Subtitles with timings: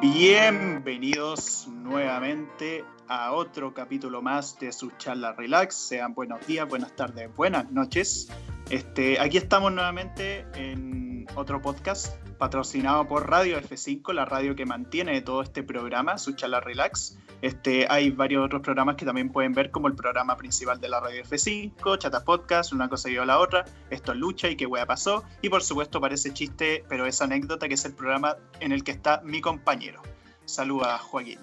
[0.00, 5.74] Bienvenidos nuevamente a otro capítulo más de su charla relax.
[5.74, 8.28] Sean buenos días, buenas tardes, buenas noches.
[8.70, 15.22] Este, aquí estamos nuevamente en otro podcast patrocinado por Radio F5, la radio que mantiene
[15.22, 17.16] todo este programa, su charla relax.
[17.40, 21.00] Este, hay varios otros programas que también pueden ver, como el programa principal de la
[21.00, 24.84] radio F5, Chata Podcast, una cosa y la otra, esto es lucha y qué wea
[24.84, 25.24] pasó.
[25.40, 28.90] Y por supuesto parece chiste, pero es anécdota que es el programa en el que
[28.90, 30.02] está mi compañero.
[30.44, 31.38] Saluda, Joaquín.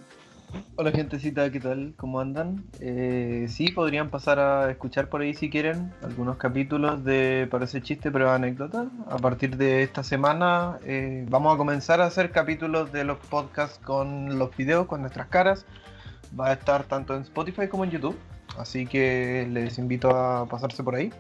[0.76, 1.94] Hola gentecita, ¿qué tal?
[1.98, 2.66] ¿Cómo andan?
[2.80, 8.12] Eh, sí, podrían pasar a escuchar por ahí si quieren algunos capítulos de Parece Chiste,
[8.12, 8.88] pero anécdota.
[9.10, 13.80] A partir de esta semana eh, vamos a comenzar a hacer capítulos de los podcasts
[13.80, 15.66] con los videos, con nuestras caras.
[16.38, 18.18] Va a estar tanto en Spotify como en YouTube.
[18.58, 21.12] Así que les invito a pasarse por ahí.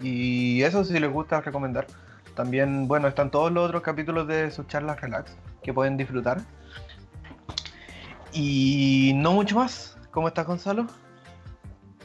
[0.00, 1.86] Y eso si les gusta recomendar.
[2.34, 6.38] También, bueno, están todos los otros capítulos de sus charlas relax que pueden disfrutar.
[8.38, 9.96] Y no mucho más.
[10.10, 10.86] ¿Cómo estás, Gonzalo?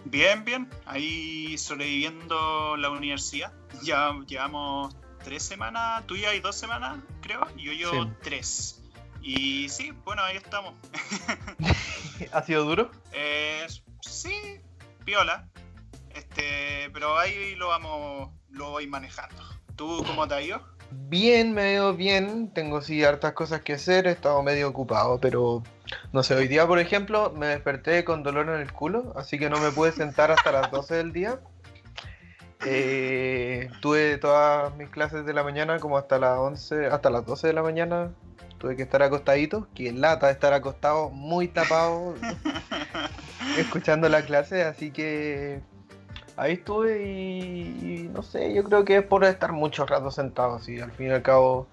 [0.05, 0.69] Bien, bien.
[0.85, 3.51] Ahí sobreviviendo la universidad.
[3.83, 8.81] Ya llevamos tres semanas, tú ya hay dos semanas, creo, y yo llevo tres.
[9.21, 10.73] Y sí, bueno, ahí estamos.
[12.31, 12.91] ¿Ha sido duro?
[13.11, 13.67] Eh,
[13.99, 14.61] sí,
[15.03, 15.49] piola.
[16.15, 19.43] Este, pero ahí lo vamos, lo voy manejando.
[19.75, 20.61] ¿Tú cómo te ha ido?
[20.91, 22.49] Bien, me veo bien.
[22.53, 24.07] Tengo sí hartas cosas que hacer.
[24.07, 25.63] He estado medio ocupado, pero
[26.11, 26.35] no sé.
[26.35, 29.71] Hoy día, por ejemplo, me desperté con dolor en el culo, así que no me
[29.71, 31.39] pude sentar hasta las 12 del día.
[32.65, 37.47] Eh, tuve todas mis clases de la mañana como hasta las 11, hasta las 12
[37.47, 38.11] de la mañana.
[38.57, 42.13] Tuve que estar acostadito, que lata estar acostado muy tapado
[43.57, 45.61] escuchando la clase, así que
[46.41, 50.79] ahí estuve y, no sé, yo creo que es por estar mucho rato sentado, así
[50.79, 51.67] al fin y al cabo,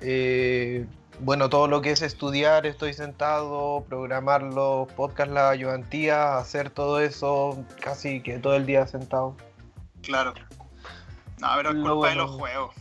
[0.00, 0.86] eh,
[1.18, 7.00] bueno, todo lo que es estudiar, estoy sentado, programar los podcasts, la ayudantía, hacer todo
[7.00, 9.36] eso, casi que todo el día sentado.
[10.02, 10.32] Claro.
[11.40, 12.72] No, pero es culpa de los juegos.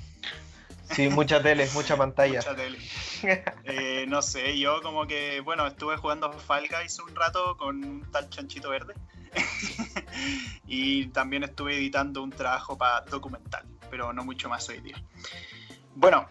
[0.92, 2.40] Sí, mucha tele, mucha pantalla.
[2.40, 2.78] Mucha tele.
[3.64, 8.12] Eh, no sé, yo como que, bueno, estuve jugando Fall Guys un rato con un
[8.12, 8.94] tal chanchito verde.
[10.68, 15.02] y también estuve editando un trabajo para documental, pero no mucho más hoy día.
[15.96, 16.28] Bueno,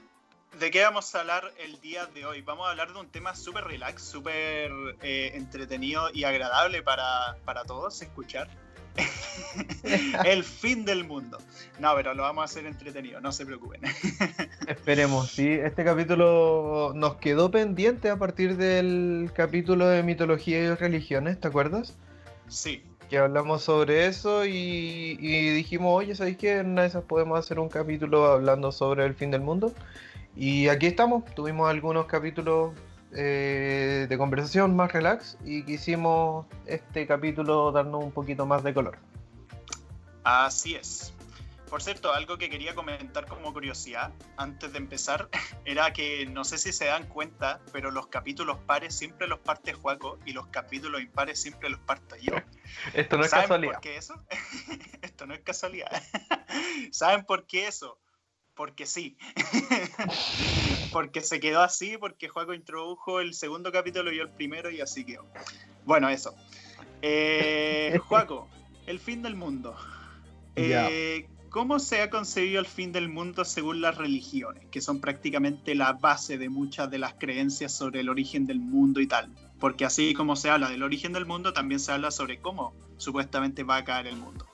[0.59, 2.42] ¿de qué vamos a hablar el día de hoy?
[2.42, 4.71] Vamos a hablar de un tema súper relax, súper
[5.03, 8.48] eh, entretenido y agradable para, para todos escuchar.
[10.25, 11.38] el fin del mundo.
[11.78, 13.82] No, pero lo vamos a hacer entretenido, no se preocupen.
[14.69, 15.48] Esperemos, sí.
[15.48, 21.97] Este capítulo nos quedó pendiente a partir del capítulo de mitología y religiones, ¿te acuerdas?
[22.48, 22.84] Sí.
[23.12, 27.59] Que hablamos sobre eso y, dijimos, oye, ¿sabéis que en una de esas podemos hacer
[27.59, 29.75] un capítulo hablando sobre el fin del mundo?
[30.34, 32.72] Y aquí estamos, tuvimos algunos capítulos
[33.12, 38.97] eh, de conversación más relax y quisimos este capítulo darnos un poquito más de color.
[40.25, 41.12] Así es.
[41.72, 45.31] Por cierto, algo que quería comentar como curiosidad antes de empezar
[45.65, 49.72] era que no sé si se dan cuenta, pero los capítulos pares siempre los parte
[49.72, 52.34] Juaco y los capítulos impares siempre los parto yo.
[52.93, 53.72] Esto no es ¿Saben casualidad.
[53.72, 54.22] por qué eso?
[55.00, 55.91] Esto no es casualidad.
[56.91, 57.99] ¿Saben por qué eso?
[58.54, 59.16] porque sí.
[60.93, 64.83] porque se quedó así, porque Juaco introdujo el segundo capítulo y yo el primero y
[64.83, 65.27] así quedó.
[65.87, 66.34] Bueno, eso.
[67.00, 68.47] Eh, Juaco,
[68.87, 69.75] el fin del mundo.
[70.54, 75.75] Eh, ¿Cómo se ha concebido el fin del mundo según las religiones, que son prácticamente
[75.75, 79.31] la base de muchas de las creencias sobre el origen del mundo y tal?
[79.61, 83.65] Porque así como se habla del origen del mundo, también se habla sobre cómo supuestamente
[83.65, 84.47] va a caer el mundo.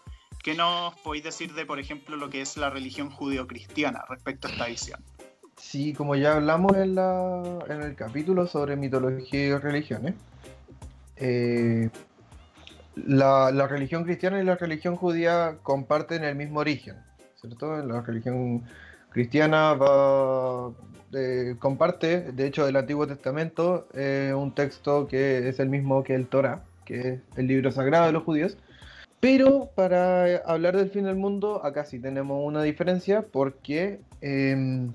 [0.42, 4.50] ¿Qué nos podéis decir de, por ejemplo, lo que es la religión judeocristiana respecto a
[4.50, 5.00] esta visión?
[5.56, 6.98] Sí, como ya hablamos en,
[7.80, 10.14] el capítulo sobre mitología y religiones,
[11.14, 11.90] eh,
[13.06, 16.96] la, religión cristiana y la religión judía comparten el mismo origen,
[17.40, 17.76] ¿cierto?
[17.82, 18.64] La religión
[19.10, 19.76] cristiana
[21.12, 26.14] eh, comparte, de hecho, el Antiguo Testamento, eh, un texto que es el mismo que
[26.14, 28.56] el Torah, que es el libro sagrado de los judíos,
[29.20, 34.88] pero para hablar del fin del mundo, acá sí tenemos una diferencia porque eh,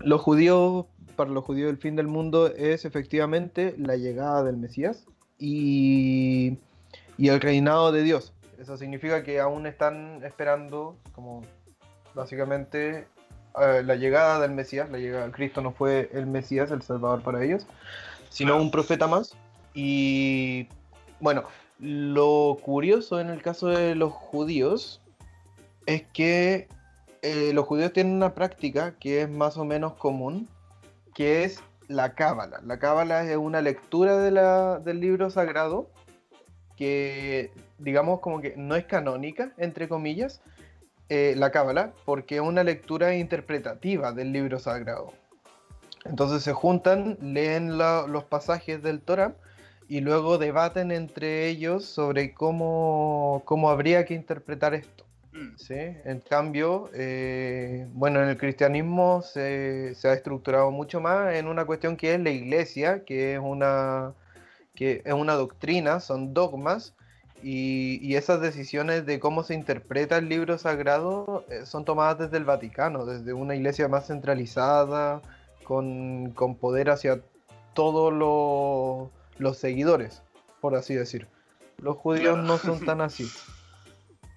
[0.00, 0.86] los judíos,
[1.16, 5.04] para los judíos el fin del mundo es efectivamente la llegada del Mesías
[5.38, 6.56] y,
[7.22, 8.32] y el reinado de Dios.
[8.58, 11.42] Eso significa que aún están esperando, como
[12.14, 13.06] básicamente,
[13.60, 14.90] eh, la llegada del Mesías.
[14.90, 17.64] La llegada de Cristo no fue el Mesías, el Salvador para ellos,
[18.28, 19.36] sino un profeta más.
[19.72, 20.66] Y
[21.20, 21.44] bueno,
[21.78, 25.00] lo curioso en el caso de los judíos
[25.86, 26.66] es que
[27.22, 30.48] eh, los judíos tienen una práctica que es más o menos común,
[31.14, 32.60] que es la cábala.
[32.64, 35.88] La cábala es una lectura de la, del libro sagrado
[36.82, 40.42] que, digamos, como que no es canónica, entre comillas,
[41.08, 45.12] eh, la cábala, porque es una lectura interpretativa del libro sagrado.
[46.04, 49.36] Entonces se juntan, leen los pasajes del Torah
[49.86, 55.04] y luego debaten entre ellos sobre cómo, cómo habría que interpretar esto.
[55.32, 55.56] Mm.
[55.56, 55.76] ¿sí?
[55.76, 61.64] En cambio, eh, bueno, en el cristianismo se, se, ha estructurado mucho más en una
[61.64, 64.14] cuestión que es la iglesia, que es una,
[64.74, 66.94] que es una doctrina, son dogmas,
[67.42, 72.36] y, y esas decisiones de cómo se interpreta el libro sagrado eh, son tomadas desde
[72.36, 75.20] el Vaticano, desde una iglesia más centralizada,
[75.64, 77.20] con, con poder hacia
[77.74, 80.22] todos los seguidores,
[80.60, 81.26] por así decir.
[81.78, 83.26] Los judíos no son tan así.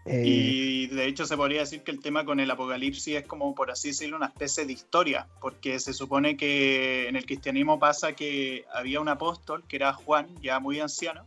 [0.05, 3.55] Eh, y de hecho se podría decir que el tema con el apocalipsis es como,
[3.55, 8.13] por así decirlo, una especie de historia, porque se supone que en el cristianismo pasa
[8.13, 11.25] que había un apóstol, que era Juan, ya muy anciano,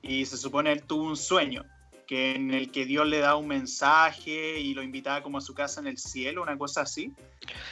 [0.00, 1.64] y se supone él tuvo un sueño,
[2.06, 5.54] que en el que Dios le da un mensaje y lo invitaba como a su
[5.54, 7.12] casa en el cielo, una cosa así.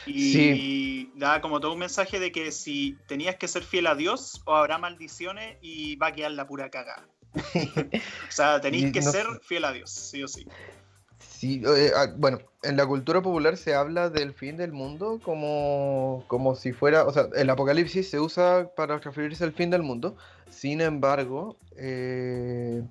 [0.05, 4.41] Y daba como todo un mensaje de que si tenías que ser fiel a Dios
[4.45, 7.07] o habrá maldiciones y va a quedar la pura cagada.
[7.35, 10.45] O sea, tenéis que ser fiel a Dios, sí o sí.
[11.19, 16.23] Sí, eh, ah, bueno, en la cultura popular se habla del fin del mundo como,
[16.27, 20.15] como si fuera, o sea, el apocalipsis se usa para referirse al fin del mundo,
[20.49, 22.83] sin embargo, eh,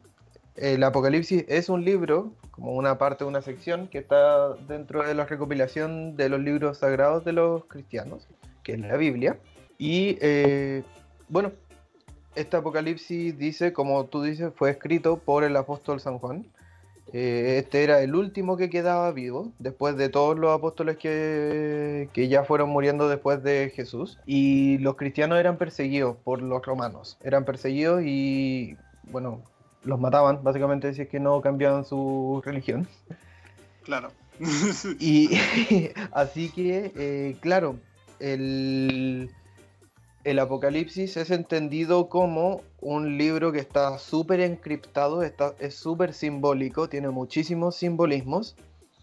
[0.57, 5.15] el apocalipsis es un libro, como una parte de una sección que está dentro de
[5.15, 8.29] la recopilación de los libros sagrados de los cristianos,
[8.63, 9.39] que es la Biblia,
[9.79, 10.83] y eh,
[11.29, 11.53] bueno,
[12.35, 16.47] este Apocalipsis dice, como tú dices, fue escrito por el apóstol San Juan.
[17.13, 22.29] Eh, este era el último que quedaba vivo, después de todos los apóstoles que, que,
[22.29, 24.19] ya fueron muriendo después de Jesús.
[24.25, 27.19] Y los cristianos eran perseguidos por los romanos.
[27.23, 28.77] Eran perseguidos y,
[29.11, 29.43] bueno,
[29.85, 32.89] los mataban, básicamente, si es que no cambiaban su religión.
[33.83, 34.11] Claro.
[34.99, 35.29] y
[36.13, 37.77] así que, eh, claro,
[38.21, 39.31] el
[40.25, 46.89] el Apocalipsis es entendido como un libro que está súper encriptado, está, es súper simbólico,
[46.89, 48.57] tiene muchísimos simbolismos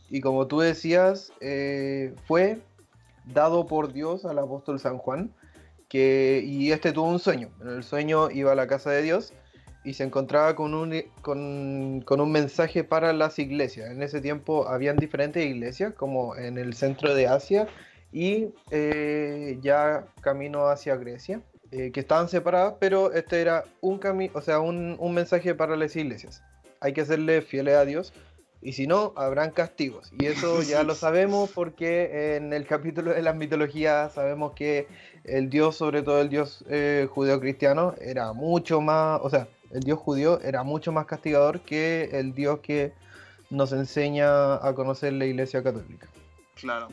[0.09, 2.59] y como tú decías, eh, fue
[3.25, 5.31] dado por Dios al apóstol San Juan,
[5.87, 7.49] que, y este tuvo un sueño.
[7.61, 9.33] En el sueño iba a la casa de Dios
[9.83, 13.91] y se encontraba con un, con, con un mensaje para las iglesias.
[13.91, 17.67] En ese tiempo habían diferentes iglesias, como en el centro de Asia
[18.11, 21.41] y eh, ya camino hacia Grecia,
[21.71, 25.75] eh, que estaban separadas, pero este era un camino, o sea, un, un, mensaje para
[25.75, 26.43] las iglesias.
[26.79, 28.13] Hay que serle fieles a Dios
[28.61, 30.11] y si no, habrán castigos.
[30.19, 34.87] Y eso ya lo sabemos porque en el capítulo de las mitologías sabemos que
[35.23, 39.99] el Dios, sobre todo el Dios eh, judeo-cristiano, era mucho más, o sea, el Dios
[39.99, 42.93] judío era mucho más castigador que el Dios que
[43.49, 46.07] nos enseña a conocer la Iglesia Católica.
[46.55, 46.87] Claro.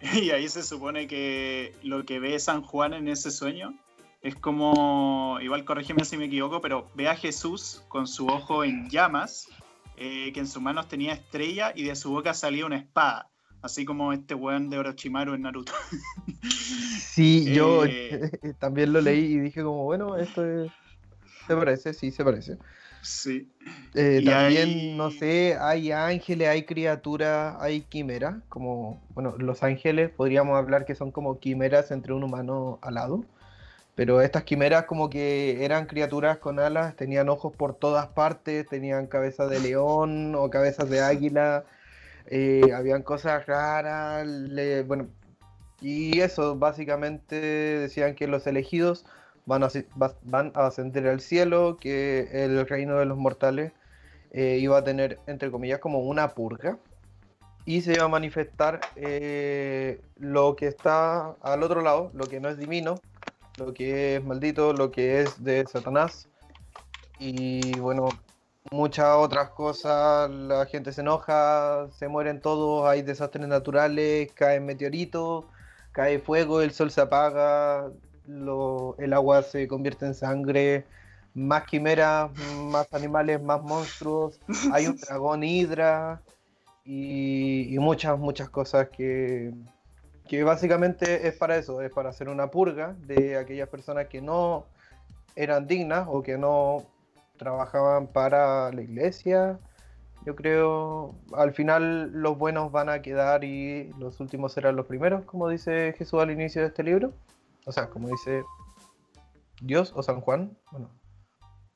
[0.22, 3.74] Y ahí se supone que lo que ve San Juan en ese sueño
[4.20, 8.88] es como, igual corrígeme si me equivoco, pero ve a Jesús con su ojo en
[8.88, 9.48] llamas,
[9.96, 13.30] eh, que en sus manos tenía estrella y de su boca salía una espada.
[13.60, 15.72] Así como este weón de Orochimaru en Naruto.
[17.18, 18.30] Sí, yo eh,
[18.60, 20.70] también lo leí y dije como, bueno, esto es...
[21.48, 22.58] Se parece, sí, se parece.
[23.02, 23.48] Sí.
[23.94, 30.56] Eh, también, no sé, hay ángeles, hay criaturas, hay quimeras, como, bueno, los ángeles podríamos
[30.56, 33.24] hablar que son como quimeras entre un humano alado,
[33.94, 39.06] pero estas quimeras como que eran criaturas con alas, tenían ojos por todas partes, tenían
[39.06, 41.64] cabeza de león o cabezas de águila,
[42.26, 44.26] eh, habían cosas raras,
[44.86, 45.08] bueno,
[45.80, 49.06] y eso, básicamente decían que los elegidos
[49.48, 53.72] van a, ascender al cielo, que el reino de los mortales
[54.30, 56.78] eh, iba a tener, entre comillas, como una purga,
[57.64, 62.50] y se iba a manifestar eh, lo que está al otro lado, lo que no
[62.50, 62.96] es divino,
[63.56, 66.28] lo que es maldito, lo que es de Satanás,
[67.18, 68.08] y bueno,
[68.70, 75.46] muchas otras cosas, la gente se enoja, se mueren todos, hay desastres naturales, caen meteoritos,
[75.92, 77.90] cae fuego, el sol se apaga,
[78.98, 80.84] el agua se convierte en sangre,
[81.34, 82.30] más quimeras,
[82.70, 84.40] más animales, más monstruos,
[84.72, 86.20] hay un dragón hidra
[86.84, 89.52] y, muchas, muchas cosas que,
[90.26, 94.66] que básicamente es para eso, es para hacer una purga de aquellas personas que no
[95.36, 96.84] eran dignas o que no
[97.36, 99.58] trabajaban para la iglesia,
[100.26, 105.24] Yo creo, al final los buenos van a quedar y los últimos serán los primeros,
[105.24, 107.12] como dice Jesús al inicio de este libro.
[107.68, 108.44] O sea, como dice
[109.60, 110.56] Dios o San Juan.
[110.72, 110.90] Bueno,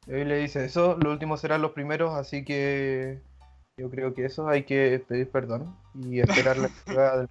[0.09, 3.21] hoy le dice eso, los últimos serán los primeros, así que
[3.77, 7.29] yo creo que eso hay que pedir perdón y esperar la llegada del...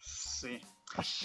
[0.00, 0.60] Sí.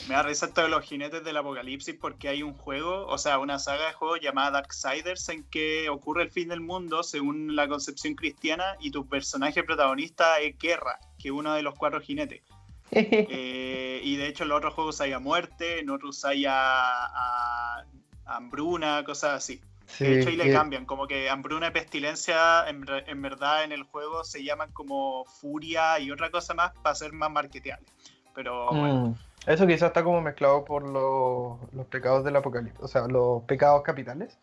[0.07, 3.39] Me da risa esto de los jinetes del apocalipsis porque hay un juego, o sea,
[3.39, 7.69] una saga de juegos llamada Darksiders en que ocurre el fin del mundo según la
[7.69, 12.43] concepción cristiana y tu personaje protagonista es Guerra, que es uno de los cuatro jinetes.
[13.29, 17.83] Eh, y de hecho en los otros juegos hay a muerte, en otros hay a,
[18.25, 19.61] hambruna, cosas así.
[19.99, 24.23] de hecho ahí le cambian, como que hambruna y pestilencia en, verdad en el juego
[24.23, 27.91] se llaman como furia y otra cosa más para ser más marketeables.
[28.33, 29.07] Pero bueno.
[29.07, 29.15] Mm.
[29.47, 34.37] Eso quizás está como mezclado por los, pecados del apocalipsis, o sea, los pecados capitales.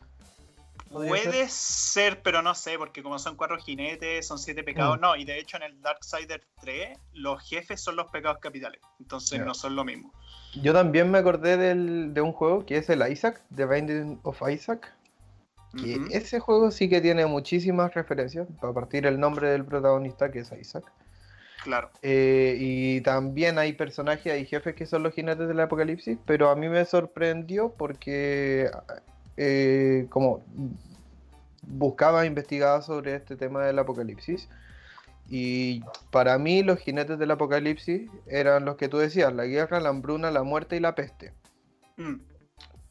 [0.94, 2.22] Puede ser?
[2.22, 5.00] pero no sé, porque como son cuatro jinetes, son siete pecados, mm.
[5.00, 9.44] no, y de hecho en el Darksider 3 los jefes son los pecados capitales, entonces
[9.44, 10.12] no son lo mismo.
[10.62, 14.94] Yo también me acordé de un juego que es el Isaac, The Binding of Isaac,
[15.76, 20.40] que ese juego sí que tiene muchísimas referencias, para partir el nombre del protagonista que
[20.40, 20.84] es Isaac.
[21.64, 21.90] Claro.
[22.02, 26.56] Eh, y también hay personajes, y jefes que son los jinetes del apocalipsis, pero a
[26.56, 28.70] mí me sorprendió porque
[29.36, 30.42] eh, como
[31.62, 34.48] buscaba, investigaba sobre este tema del apocalipsis.
[35.28, 39.88] Y para mí los jinetes del apocalipsis eran los que tú decías, la guerra, la
[39.88, 41.32] hambruna, la muerte y la peste.
[41.96, 42.20] Mm.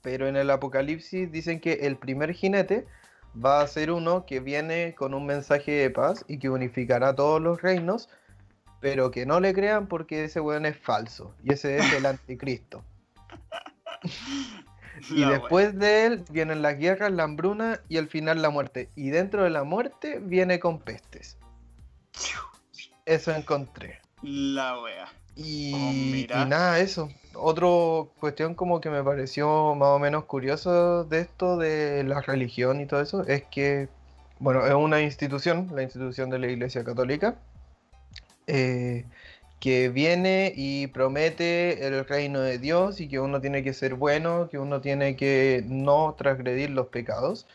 [0.01, 2.87] Pero en el apocalipsis dicen que el primer jinete
[3.33, 7.41] va a ser uno que viene con un mensaje de paz y que unificará todos
[7.41, 8.09] los reinos
[8.83, 12.83] pero que no le crean porque ese weón es falso y ese es el anticristo.
[15.09, 18.89] y después de él vienen las guerras, la hambruna y al final la muerte.
[18.95, 21.37] Y dentro de la muerte viene con pestes.
[23.05, 23.99] Eso encontré.
[24.21, 25.11] La wea.
[25.35, 27.09] Y, oh, y nada, eso.
[27.33, 27.67] Otra
[28.19, 32.85] cuestión como que me pareció más o menos curioso de esto, de la religión y
[32.85, 33.89] todo eso, es que,
[34.39, 37.35] bueno, es una institución, la institución de la Iglesia Católica,
[38.45, 39.05] eh,
[39.63, 44.49] que viene y promete el reino de Dios y que uno tiene que ser bueno,
[44.49, 47.47] que uno tiene que no transgredir los pecados.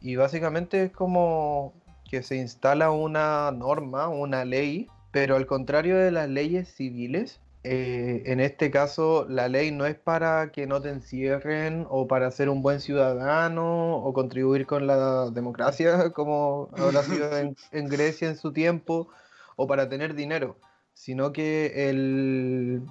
[0.00, 1.74] Y básicamente es como
[2.08, 8.22] que se instala una norma, una ley, pero al contrario de las leyes civiles, eh,
[8.26, 12.50] en este caso la ley no es para que no te encierren o para ser
[12.50, 18.52] un buen ciudadano o contribuir con la democracia como habrá sido en Grecia en su
[18.52, 19.08] tiempo
[19.56, 20.56] o para tener dinero,
[20.98, 22.82] sino que el,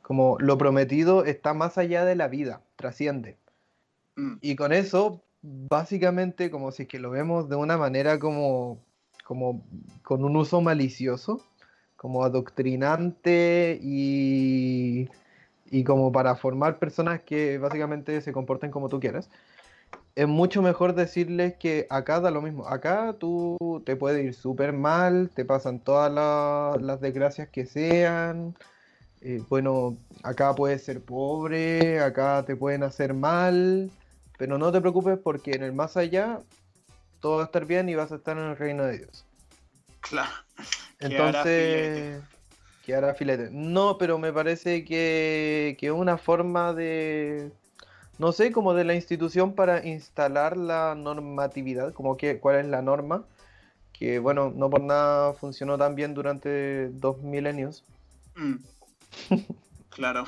[0.00, 3.36] como lo prometido está más allá de la vida, trasciende.
[4.14, 4.34] Mm.
[4.40, 8.78] Y con eso, básicamente, como si es que lo vemos de una manera como,
[9.24, 9.66] como
[10.04, 11.44] con un uso malicioso,
[11.96, 15.08] como adoctrinante y,
[15.68, 19.30] y como para formar personas que básicamente se comporten como tú quieras
[20.18, 22.66] es mucho mejor decirles que acá da lo mismo.
[22.66, 23.56] Acá tú
[23.86, 26.10] te puede ir súper mal, te pasan todas
[26.82, 28.56] las desgracias que sean.
[29.20, 33.92] Eh, bueno, acá puedes ser pobre, acá te pueden hacer mal,
[34.38, 36.40] pero no te preocupes porque en el más allá
[37.20, 39.24] todo va a estar bien y vas a estar en el reino de Dios.
[40.00, 40.32] Claro.
[40.98, 42.20] Entonces,
[42.84, 43.50] que hará filete.
[43.52, 47.52] No, pero me parece que es una forma de,
[48.18, 52.82] no sé, como de la institución para instalar la normatividad, como que cuál es la
[52.82, 53.24] norma,
[53.92, 57.84] que bueno, no por nada funcionó tan bien durante dos milenios.
[58.36, 58.56] Mm.
[59.90, 60.24] claro,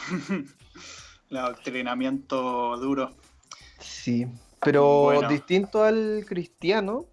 [1.30, 3.12] el adoctrinamiento duro.
[3.80, 4.26] Sí,
[4.62, 7.06] pero distinto al cristiano,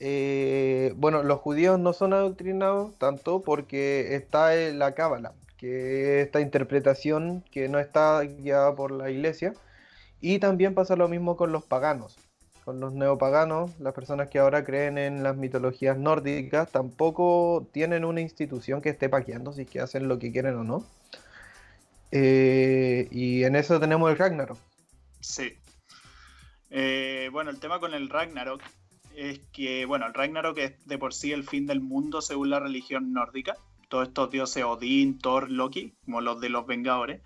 [0.00, 6.40] eh, bueno, los judíos no son adoctrinados tanto porque está la cábala, que es esta
[6.40, 9.54] interpretación que no está guiada por la iglesia,
[10.24, 12.16] y también pasa lo mismo con los paganos.
[12.64, 18.22] Con los neopaganos, las personas que ahora creen en las mitologías nórdicas, tampoco tienen una
[18.22, 20.86] institución que esté paqueando si es que hacen lo que quieren o no.
[22.10, 24.56] Eh, y en eso tenemos el Ragnarok.
[25.20, 25.58] Sí.
[26.70, 28.62] Eh, bueno, el tema con el Ragnarok
[29.14, 32.60] es que, bueno, el Ragnarok es de por sí el fin del mundo según la
[32.60, 33.58] religión nórdica.
[33.90, 37.20] Todos estos dioses Odín, Thor, Loki, como los de los Vengadores.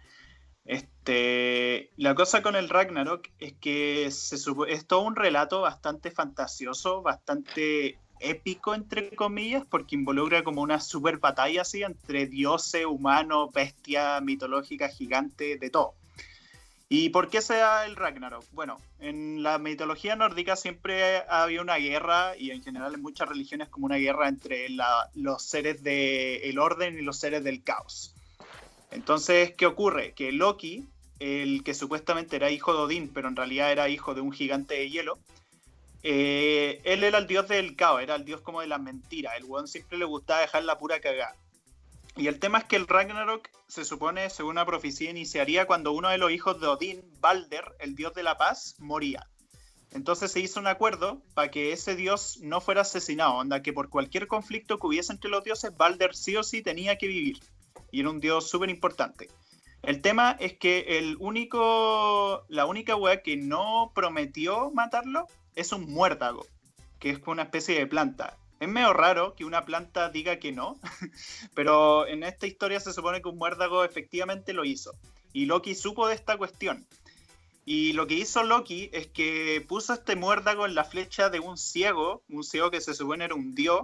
[1.09, 7.97] Este, la cosa con el Ragnarok es que es todo un relato bastante fantasioso, bastante
[8.21, 14.91] épico, entre comillas, porque involucra como una super batalla así entre dioses, humanos, bestia mitológica,
[14.91, 15.95] gigante, de todo.
[16.91, 18.45] ¿Y por qué se da el Ragnarok?
[18.53, 23.71] Bueno, en la mitología nórdica siempre había una guerra, y en general en muchas religiones
[23.71, 24.69] como una guerra entre
[25.15, 28.15] los seres del orden y los seres del caos.
[28.91, 30.13] Entonces, ¿qué ocurre?
[30.13, 30.87] Que Loki,
[31.21, 34.75] el que supuestamente era hijo de Odín, pero en realidad era hijo de un gigante
[34.75, 35.19] de hielo,
[36.03, 39.37] eh, él era el dios del caos, era el dios como de la mentira.
[39.37, 41.35] El weón siempre le gustaba dejar la pura cagada.
[42.17, 46.09] Y el tema es que el Ragnarok se supone, según una profecía, iniciaría cuando uno
[46.09, 49.27] de los hijos de Odín, Balder, el dios de la paz, moría.
[49.93, 53.89] Entonces se hizo un acuerdo para que ese dios no fuera asesinado, onda que por
[53.89, 57.39] cualquier conflicto que hubiese entre los dioses, Balder sí o sí tenía que vivir.
[57.91, 59.29] Y era un dios súper importante.
[59.83, 65.91] El tema es que el único, la única wea que no prometió matarlo es un
[65.91, 66.47] muérdago,
[66.99, 68.37] que es una especie de planta.
[68.61, 70.79] Es medio raro que una planta diga que no,
[71.55, 74.93] pero en esta historia se supone que un muérdago efectivamente lo hizo.
[75.33, 76.87] Y Loki supo de esta cuestión.
[77.65, 81.59] Y lo que hizo Loki es que puso este muérdago en la flecha de un
[81.59, 83.83] ciego, un ciego que se supone era un dios,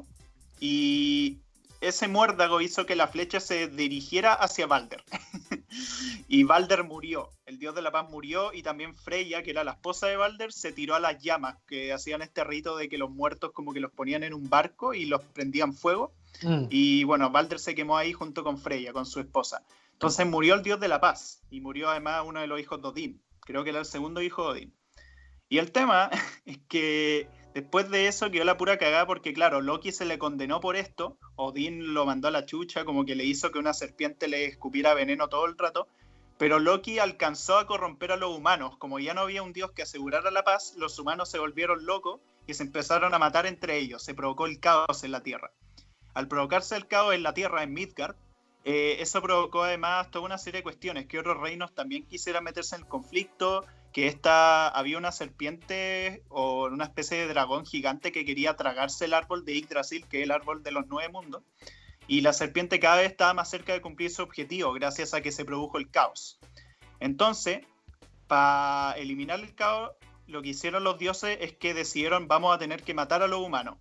[0.59, 1.39] y
[1.81, 5.05] ese muérdago hizo que la flecha se dirigiera hacia Balder.
[6.29, 9.73] y Balder murió, el dios de la paz murió y también Freya, que era la
[9.73, 13.11] esposa de Balder, se tiró a las llamas, que hacían este rito de que los
[13.11, 16.13] muertos como que los ponían en un barco y los prendían fuego.
[16.43, 16.67] Mm.
[16.71, 19.63] Y bueno, Balder se quemó ahí junto con Freya, con su esposa.
[19.93, 22.89] Entonces murió el dios de la paz y murió además uno de los hijos de
[22.89, 23.23] Odín.
[23.41, 24.75] Creo que era el segundo hijo de Odín.
[25.49, 26.11] Y el tema
[26.45, 30.59] es que Después de eso quedó la pura cagada porque, claro, Loki se le condenó
[30.59, 31.17] por esto.
[31.37, 34.93] Odín lo mandó a la chucha, como que le hizo que una serpiente le escupiera
[34.93, 35.87] veneno todo el rato.
[36.37, 38.77] Pero Loki alcanzó a corromper a los humanos.
[38.79, 42.21] Como ya no había un dios que asegurara la paz, los humanos se volvieron locos
[42.49, 44.03] y se empezaron a matar entre ellos.
[44.03, 45.53] Se provocó el caos en la Tierra.
[46.13, 48.17] Al provocarse el caos en la Tierra, en Midgard,
[48.65, 52.75] eh, eso provocó además toda una serie de cuestiones, que otros reinos también quisieran meterse
[52.75, 58.25] en el conflicto, que esta, había una serpiente o una especie de dragón gigante que
[58.25, 61.45] quería tragarse el árbol de Yggdrasil, que es el árbol de los nueve mundos,
[62.09, 65.31] y la serpiente cada vez estaba más cerca de cumplir su objetivo gracias a que
[65.31, 66.41] se produjo el caos.
[66.99, 67.61] Entonces,
[68.27, 69.93] para eliminar el caos,
[70.27, 73.39] lo que hicieron los dioses es que decidieron vamos a tener que matar a los
[73.39, 73.77] humanos.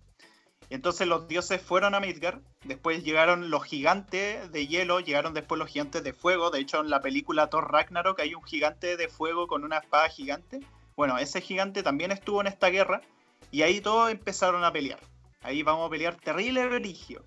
[0.70, 5.68] Entonces los dioses fueron a Midgard, después llegaron los gigantes de hielo, llegaron después los
[5.68, 9.46] gigantes de fuego, de hecho en la película Thor Ragnarok hay un gigante de fuego
[9.46, 10.60] con una espada gigante.
[10.96, 13.02] Bueno, ese gigante también estuvo en esta guerra
[13.50, 15.00] y ahí todos empezaron a pelear.
[15.42, 17.24] Ahí vamos a pelear terrible religio.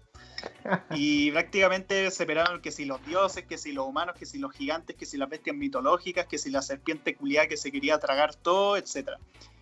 [0.92, 4.54] Y prácticamente se pelearon que si los dioses, que si los humanos, que si los
[4.54, 8.34] gigantes, que si las bestias mitológicas, que si la serpiente culiada que se quería tragar
[8.34, 9.20] todo, etcétera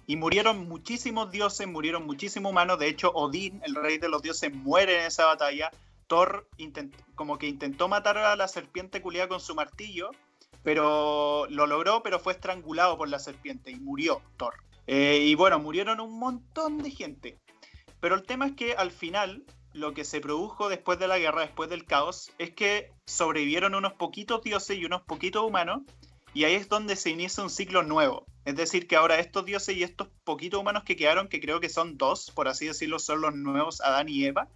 [0.08, 2.80] y murieron muchísimos dioses, murieron muchísimos humanos.
[2.80, 5.72] De hecho, Odín, el rey de los dioses, muere en esa batalla.
[6.08, 6.48] Thor
[7.16, 10.12] como que intentó matar a la serpiente culiada con su martillo,
[10.64, 14.54] pero lo logró, pero fue estrangulado por la serpiente y murió Thor.
[14.88, 17.40] Eh, y bueno, murieron un montón de gente.
[18.00, 21.42] Pero el tema es que al final lo que se produjo después de la guerra,
[21.42, 25.82] después del caos, es que sobrevivieron unos poquitos dioses y unos poquitos humanos,
[26.36, 28.26] y ahí es donde se inicia un ciclo nuevo.
[28.44, 31.70] Es decir, que ahora estos dioses y estos poquitos humanos que quedaron, que creo que
[31.70, 34.50] son dos, por así decirlo, son los nuevos Adán y Eva,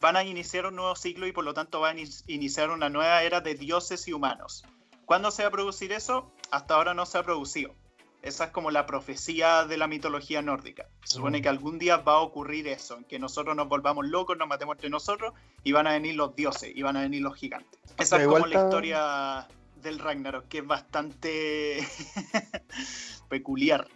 [0.00, 3.24] van a iniciar un nuevo ciclo y por lo tanto van a iniciar una nueva
[3.24, 4.64] era de dioses y humanos.
[5.04, 6.30] ¿Cuándo se va a producir eso?
[6.52, 7.74] Hasta ahora no se ha producido.
[8.22, 10.86] Esa es como la profecía de la mitología nórdica.
[11.04, 14.38] Se supone que algún día va a ocurrir eso, en que nosotros nos volvamos locos,
[14.38, 15.34] nos matemos entre nosotros
[15.64, 17.80] y van a venir los dioses y van a venir los gigantes.
[17.98, 19.48] Esa es como la historia
[19.86, 21.78] del Ragnarok, que es bastante
[23.28, 23.86] peculiar.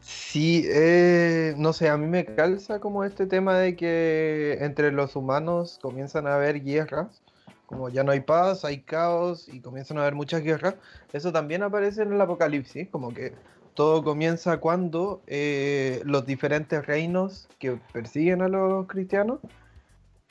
[0.00, 5.16] Sí, eh, no sé, a mí me calza como este tema de que entre los
[5.16, 7.22] humanos comienzan a haber guerras,
[7.66, 10.74] como ya no hay paz, hay caos y comienzan a haber muchas guerras.
[11.12, 13.32] Eso también aparece en el Apocalipsis, como que
[13.74, 19.40] todo comienza cuando eh, los diferentes reinos que persiguen a los cristianos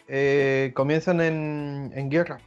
[0.07, 2.39] eh, comienzan en, en guerra.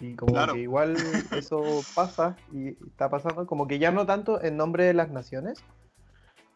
[0.00, 0.96] Y como que igual
[1.32, 5.62] eso pasa y está pasando, como que ya no tanto en nombre de las naciones,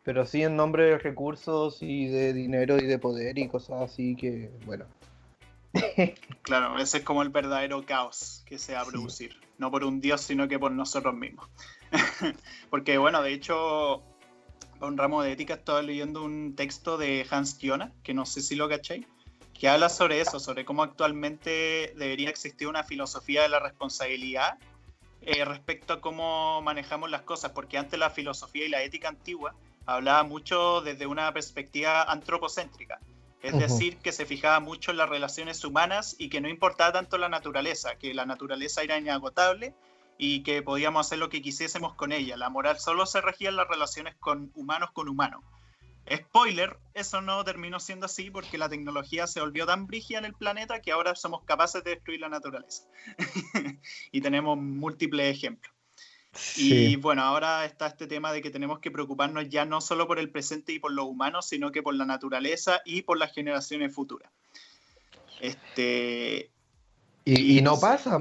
[0.02, 4.16] pero sí en nombre de recursos y de dinero y de poder y cosas así
[4.16, 4.86] que, bueno.
[6.42, 10.00] claro, ese es como el verdadero caos que se va a producir, no por un
[10.00, 11.48] dios, sino que por nosotros mismos.
[12.70, 14.02] Porque, bueno, de hecho,
[14.80, 18.56] un ramo de ética estaba leyendo un texto de Hans Jonas, que no sé si
[18.56, 19.06] lo cacháis
[19.58, 24.58] que habla sobre eso, sobre cómo actualmente debería existir una filosofía de la responsabilidad
[25.20, 29.54] eh, respecto a cómo manejamos las cosas, porque antes la filosofía y la ética antigua
[29.84, 33.00] hablaba mucho desde una perspectiva antropocéntrica,
[33.42, 37.18] es decir, que se fijaba mucho en las relaciones humanas y que no importaba tanto
[37.18, 39.74] la naturaleza, que la naturaleza era inagotable
[40.18, 42.36] y que podíamos hacer lo que quisiésemos con ella.
[42.36, 45.42] La moral solo se regía en las relaciones con humanos con humanos.
[46.16, 50.34] Spoiler, eso no terminó siendo así porque la tecnología se volvió tan brígida en el
[50.34, 52.84] planeta que ahora somos capaces de destruir la naturaleza.
[54.12, 55.72] y tenemos múltiples ejemplos.
[56.56, 60.18] Y bueno, ahora está este tema de que tenemos que preocuparnos ya no solo por
[60.18, 63.94] el presente y por los humanos, sino que por la naturaleza y por las generaciones
[63.94, 64.30] futuras.
[65.40, 66.50] Este,
[67.36, 68.18] y, no pasa,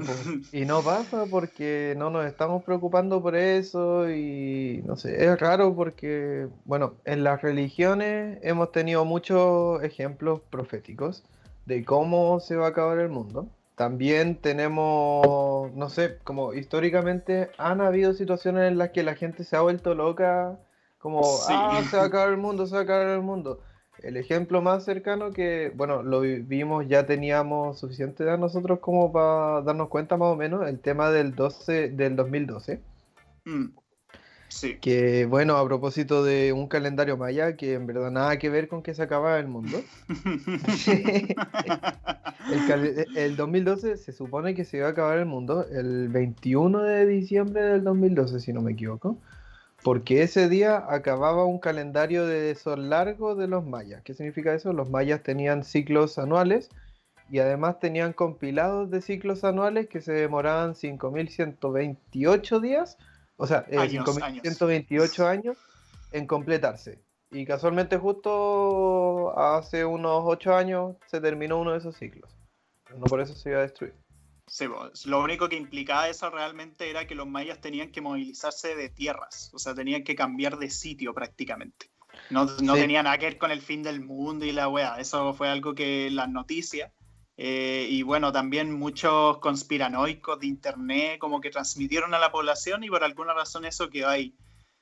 [0.52, 5.74] y no pasa porque no nos estamos preocupando por eso y no sé, es raro
[5.74, 11.24] porque, bueno, en las religiones hemos tenido muchos ejemplos proféticos
[11.64, 13.48] de cómo se va a acabar el mundo.
[13.76, 19.54] También tenemos, no sé, como históricamente han habido situaciones en las que la gente se
[19.56, 20.58] ha vuelto loca,
[20.98, 23.60] como, ah, se va a acabar el mundo, se va a acabar el mundo.
[24.02, 29.62] El ejemplo más cercano que, bueno, lo vimos, ya teníamos suficiente edad nosotros como para
[29.62, 32.80] darnos cuenta más o menos, el tema del 12, del 2012.
[33.44, 33.66] Mm,
[34.48, 34.76] sí.
[34.80, 38.82] Que, bueno, a propósito de un calendario maya, que en verdad nada que ver con
[38.82, 39.82] que se acaba el mundo.
[42.72, 47.06] el, el 2012 se supone que se iba a acabar el mundo el 21 de
[47.06, 49.18] diciembre del 2012, si no me equivoco
[49.82, 54.02] porque ese día acababa un calendario de sol largo de los mayas.
[54.02, 54.72] ¿Qué significa eso?
[54.72, 56.70] Los mayas tenían ciclos anuales
[57.30, 62.98] y además tenían compilados de ciclos anuales que se demoraban 5.128 días,
[63.36, 65.56] o sea, 5.128 eh, años
[66.12, 66.98] en completarse.
[67.30, 72.30] Y casualmente justo hace unos 8 años se terminó uno de esos ciclos.
[72.96, 73.94] no por eso se iba a destruir.
[74.48, 74.66] Sí,
[75.04, 79.50] lo único que implicaba eso realmente era que los mayas tenían que movilizarse de tierras,
[79.52, 81.90] o sea, tenían que cambiar de sitio prácticamente.
[82.30, 85.32] No, no tenía nada que ver con el fin del mundo y la weá, eso
[85.34, 86.90] fue algo que las noticias,
[87.40, 92.90] eh, y bueno, también muchos conspiranoicos de internet como que transmitieron a la población y
[92.90, 94.34] por alguna razón eso quedó ahí.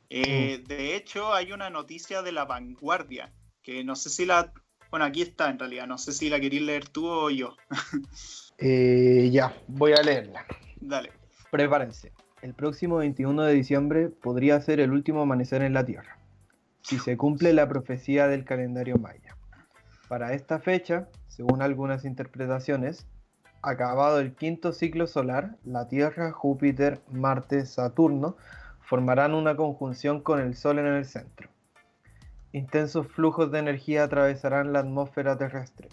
[0.08, 0.62] Eh.
[0.66, 3.30] De hecho, hay una noticia de la vanguardia,
[3.62, 4.54] que no sé si la...
[4.90, 7.56] Bueno, aquí está en realidad, no sé si la queréis leer tú o yo.
[8.58, 10.46] Eh, ya, voy a leerla.
[10.80, 11.12] Dale.
[11.50, 12.12] Prepárense.
[12.42, 16.18] El próximo 21 de diciembre podría ser el último amanecer en la Tierra,
[16.80, 19.36] si se cumple la profecía del calendario maya.
[20.08, 23.06] Para esta fecha, según algunas interpretaciones,
[23.62, 28.36] acabado el quinto ciclo solar, la Tierra, Júpiter, Marte, Saturno
[28.80, 31.50] formarán una conjunción con el Sol en el centro.
[32.52, 35.88] Intensos flujos de energía atravesarán la atmósfera terrestre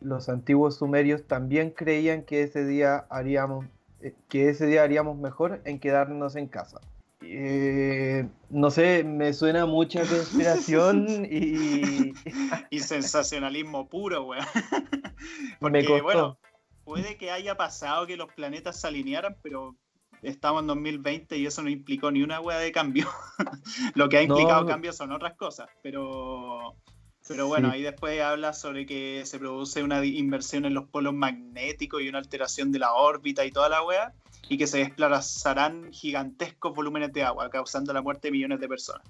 [0.00, 3.66] los antiguos sumerios también creían que ese día haríamos,
[4.00, 6.80] eh, que ese día haríamos mejor en quedarnos en casa.
[7.22, 12.12] Eh, no sé, me suena mucha conspiración y...
[12.70, 14.44] y sensacionalismo puro, weón.
[15.60, 16.38] Porque, bueno,
[16.84, 19.76] puede que haya pasado que los planetas se alinearan, pero
[20.22, 23.08] estamos en 2020 y eso no implicó ni una weá de cambio.
[23.94, 26.76] Lo que ha implicado cambios son otras cosas, pero
[27.30, 32.02] pero bueno, ahí después habla sobre que se produce una inversión en los polos magnéticos
[32.02, 34.12] y una alteración de la órbita y toda la wea,
[34.48, 39.06] y que se desplazarán gigantescos volúmenes de agua, causando la muerte de millones de personas.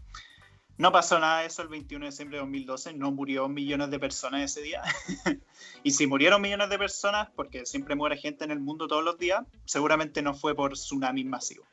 [0.76, 3.98] No pasó nada de eso el 21 de diciembre de 2012, no murió millones de
[3.98, 4.82] personas ese día.
[5.82, 9.16] y si murieron millones de personas, porque siempre muere gente en el mundo todos los
[9.16, 11.64] días, seguramente no fue por tsunami masivo.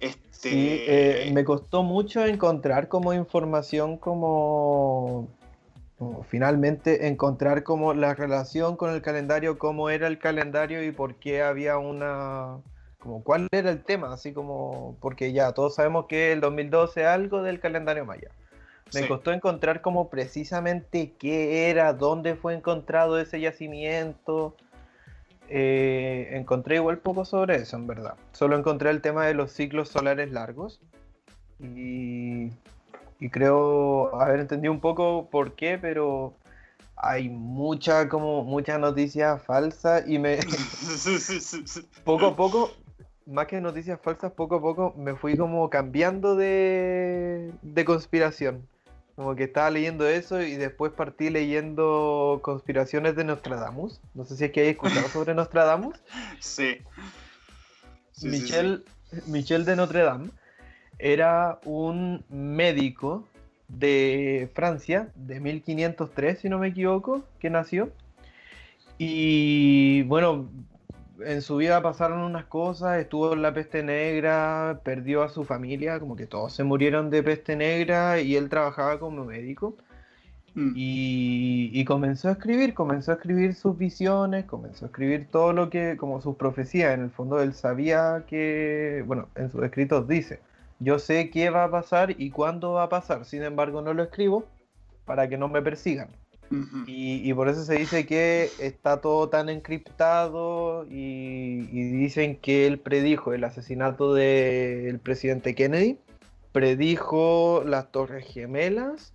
[0.00, 1.30] Este...
[1.32, 5.28] me costó mucho encontrar como información como,
[6.28, 11.42] finalmente encontrar como la relación con el calendario, cómo era el calendario y por qué
[11.42, 12.58] había una
[12.98, 17.42] como cuál era el tema, así como porque ya todos sabemos que el 2012 algo
[17.42, 18.30] del calendario maya.
[18.94, 24.54] Me costó encontrar como precisamente qué era, dónde fue encontrado ese yacimiento,
[25.48, 28.14] eh, encontré igual poco sobre eso, en verdad.
[28.32, 30.80] Solo encontré el tema de los ciclos solares largos.
[31.60, 32.50] Y,
[33.30, 36.34] creo haber entendido un poco por qué, pero
[36.96, 40.38] hay mucha como mucha noticia falsa y me
[42.04, 42.70] poco a poco
[43.26, 48.66] más que noticias falsas poco a poco me fui como cambiando de, de conspiración
[49.16, 53.98] como que estaba leyendo eso y después partí leyendo conspiraciones de Nostradamus.
[54.14, 55.96] No sé si es que hay escuchado sobre Nostradamus.
[56.38, 56.78] Sí.
[58.22, 58.84] Michel,
[59.26, 60.30] Michel de Notre Dame
[60.98, 63.26] era un médico
[63.68, 67.90] de Francia de 1503, si no me equivoco, que nació.
[68.98, 70.50] Y bueno,
[71.24, 76.00] en su vida pasaron unas cosas, estuvo en la peste negra, perdió a su familia,
[76.00, 79.76] como que todos se murieron de peste negra y él trabajaba como médico.
[80.54, 80.72] Mm.
[80.74, 85.96] Y, comenzó a escribir, comenzó a escribir sus visiones, comenzó a escribir todo lo que,
[85.98, 90.40] como sus profecías, en el fondo él sabía que, bueno, en sus escritos dice,
[90.78, 94.02] yo sé qué va a pasar y cuándo va a pasar, sin embargo no lo
[94.02, 94.46] escribo
[95.04, 96.08] para que no me persigan.
[96.86, 102.78] Y, por eso se dice que está todo tan encriptado y, y dicen que él
[102.78, 105.98] predijo el asesinato del presidente Kennedy,
[106.52, 109.12] predijo las Torres Gemelas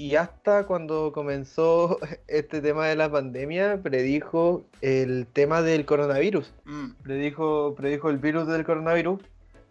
[0.00, 6.54] y hasta cuando comenzó este tema de la pandemia, predijo el tema del coronavirus.
[6.64, 6.92] Mm.
[7.02, 9.20] Predijo, predijo el virus del coronavirus,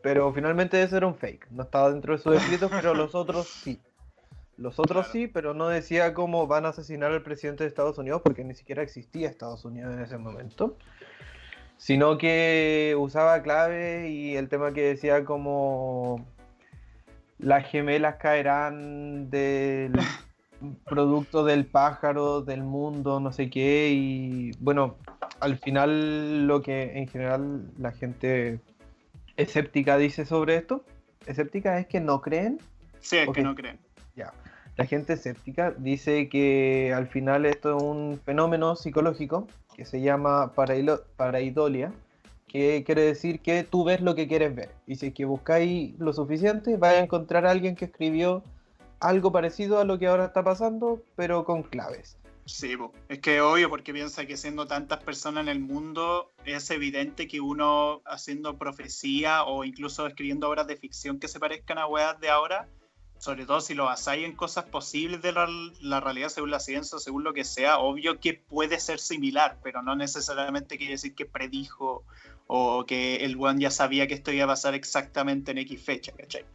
[0.04, 1.48] pero finalmente ese era un fake.
[1.50, 3.80] No estaba dentro de sus escritos, pero los otros sí.
[4.60, 8.22] Los otros sí, pero no decía cómo van a asesinar al presidente de Estados Unidos,
[8.24, 10.78] porque ni siquiera existía Estados Unidos en ese momento.
[11.78, 16.26] Sino que usaba clave y el tema que decía como
[17.38, 19.94] las gemelas caerán del
[20.86, 24.98] producto del pájaro, del mundo, no sé qué, y bueno,
[25.40, 28.60] al final lo que en general la gente
[29.38, 30.84] escéptica dice sobre esto,
[31.26, 32.60] escéptica es que no creen.
[33.00, 33.80] Sí, es que no creen.
[34.80, 40.54] La gente escéptica dice que al final esto es un fenómeno psicológico que se llama
[40.54, 41.92] paraidolia,
[42.48, 44.72] que quiere decir que tú ves lo que quieres ver.
[44.88, 48.42] Y si es que buscáis lo suficiente, vais a encontrar a alguien que escribió
[49.02, 52.18] algo parecido a lo que ahora está pasando, pero con claves.
[52.46, 52.78] Sí,
[53.10, 57.42] es que obvio, porque piensa que siendo tantas personas en el mundo, es evidente que
[57.42, 62.30] uno haciendo profecía o incluso escribiendo obras de ficción que se parezcan a weas de
[62.30, 62.70] ahora,
[63.20, 65.48] sobre todo si lo basáis en cosas posibles de la,
[65.82, 69.84] la, realidad según la ciencia, según lo que sea, obvio que puede ser similar, pero
[69.84, 72.06] no necesariamente quiere decir que predijo
[72.48, 76.14] o que el one ya sabía que esto iba a pasar exactamente en X fecha,
[76.14, 76.46] ¿cachai?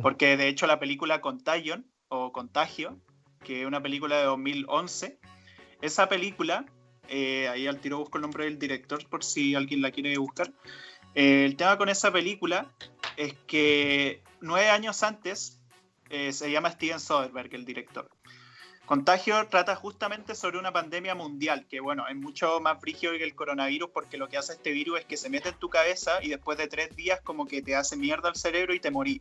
[0.00, 2.96] Porque de hecho la película Contagion o Contagio,
[3.44, 5.18] que es una película de 2011,
[5.82, 6.64] esa película,
[7.08, 10.52] eh, ahí al tiro busco el nombre del director por si alguien la quiere buscar,
[11.14, 12.72] eh, el tema con esa película
[13.16, 15.57] es que nueve años antes
[16.10, 18.10] eh, se llama Steven Soderbergh, el director.
[18.88, 23.34] Contagio trata justamente sobre una pandemia mundial, que bueno, es mucho más frígido que el
[23.34, 26.30] coronavirus porque lo que hace este virus es que se mete en tu cabeza y
[26.30, 29.20] después de tres días como que te hace mierda el cerebro y te morí.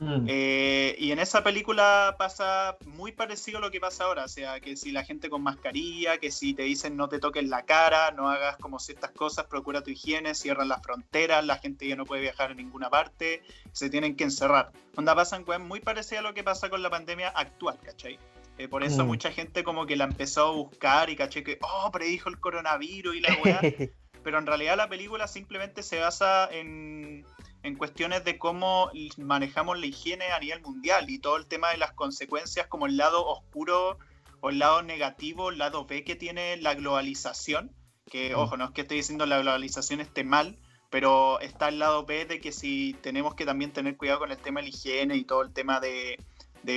[0.00, 0.24] Mm.
[0.28, 4.58] Eh, y en esa película pasa muy parecido a lo que pasa ahora, o sea,
[4.58, 8.10] que si la gente con mascarilla, que si te dicen no te toques la cara,
[8.10, 12.06] no hagas como ciertas cosas, procura tu higiene, cierran las fronteras, la gente ya no
[12.06, 14.72] puede viajar a ninguna parte, se tienen que encerrar.
[14.96, 18.18] Onda pasan cosas muy parecidas a lo que pasa con la pandemia actual, ¿cachai?
[18.56, 19.06] Eh, por eso mm.
[19.06, 23.16] mucha gente como que la empezó a buscar y caché que, oh, predijo el coronavirus
[23.16, 23.60] y la weá.
[24.22, 27.24] Pero en realidad la película simplemente se basa en,
[27.62, 31.76] en cuestiones de cómo manejamos la higiene a nivel mundial y todo el tema de
[31.76, 33.98] las consecuencias como el lado oscuro
[34.40, 37.72] o el lado negativo, el lado B que tiene la globalización.
[38.06, 38.38] Que, mm.
[38.38, 42.24] ojo, no es que estoy diciendo la globalización esté mal, pero está el lado B
[42.24, 45.24] de que si tenemos que también tener cuidado con el tema de la higiene y
[45.24, 46.18] todo el tema de,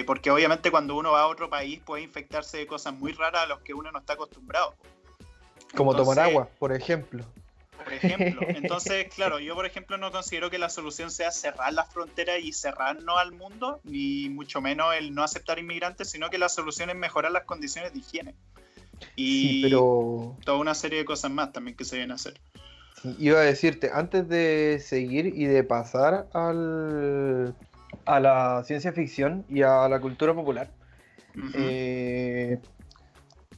[0.05, 3.47] porque obviamente cuando uno va a otro país puede infectarse de cosas muy raras a
[3.47, 4.75] las que uno no está acostumbrado.
[5.75, 7.25] Como tomar agua, por ejemplo.
[7.77, 8.41] Por ejemplo.
[8.47, 12.53] Entonces, claro, yo por ejemplo no considero que la solución sea cerrar las fronteras y
[12.53, 16.95] cerrarnos al mundo, ni mucho menos el no aceptar inmigrantes, sino que la solución es
[16.95, 18.36] mejorar las condiciones de higiene.
[19.15, 22.39] Y toda una serie de cosas más también que se deben hacer.
[23.19, 27.55] iba a decirte, antes de seguir y de pasar al
[28.05, 30.69] a la ciencia ficción y a la cultura popular.
[31.55, 32.59] Eh,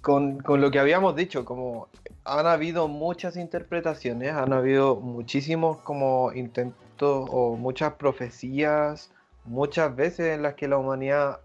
[0.01, 1.89] con, lo que habíamos dicho, como
[2.25, 9.11] han habido muchas interpretaciones, han habido muchísimos como intentos o muchas profecías,
[9.45, 11.39] muchas veces en las que la humanidad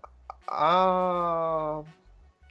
[0.48, 1.82] ha,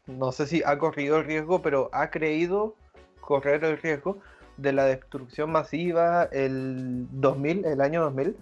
[0.08, 2.76] no sé si ha corrido el riesgo, pero ha creído
[3.20, 4.20] correr el riesgo
[4.58, 8.36] de la destrucción masiva el 2000, el año 2000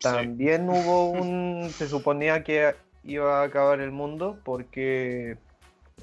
[0.00, 1.70] también hubo un.
[1.70, 2.74] Se suponía que
[3.04, 5.36] iba a acabar el mundo porque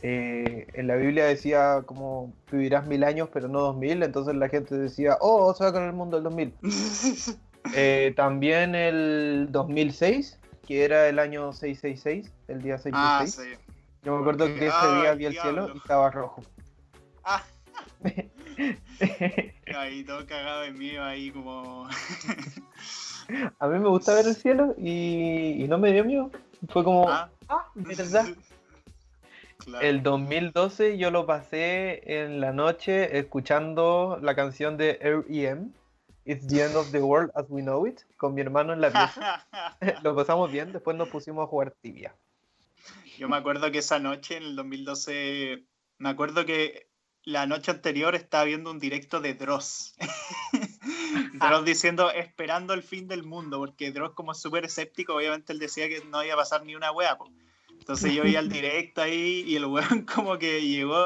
[0.02, 4.04] eh, en la Biblia decía como vivirás mil años, pero no dos mil.
[4.04, 6.54] Entonces la gente decía, oh, se va a acabar el mundo el 2000.
[7.76, 12.94] eh, también el 2006, que era el año 666, el día 666.
[12.94, 13.66] Ah, sí.
[14.04, 16.44] Yo me acuerdo que ese día vi el cielo y estaba rojo.
[17.24, 17.42] Ah.
[19.76, 21.88] ahí todo cagado de mí, ahí como.
[23.60, 26.30] A mí me gusta ver el cielo y, no me dio miedo.
[26.70, 28.28] Fue como, ah, ah verdad.
[29.82, 35.70] El 2012 yo lo pasé en la noche escuchando la canción de R.E.M.
[36.26, 38.92] It's the end of the world as we know it, con mi hermano en la
[38.92, 39.48] pieza.
[40.04, 42.16] lo pasamos bien, después nos pusimos a jugar tibia.
[43.18, 45.64] Yo me acuerdo que esa noche, en el 2012,
[46.00, 46.88] me acuerdo que
[47.24, 49.96] la noche anterior estaba viendo un directo de Dross.
[51.34, 55.88] Dross diciendo, esperando el fin del mundo, porque Dross como súper escéptico, obviamente él decía
[55.88, 57.18] que no iba a pasar ni una wea.
[57.86, 61.06] Entonces yo vi al directo ahí y el weón como que llegó,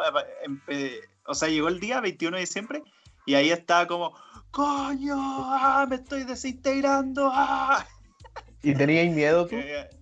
[1.25, 2.83] o sea, llegó el día 21 de diciembre
[3.25, 4.15] y ahí estaba como,
[4.49, 7.29] coño, ah, me estoy desintegrando.
[7.33, 7.85] Ah".
[8.63, 9.57] ¿Y tenías miedo tú?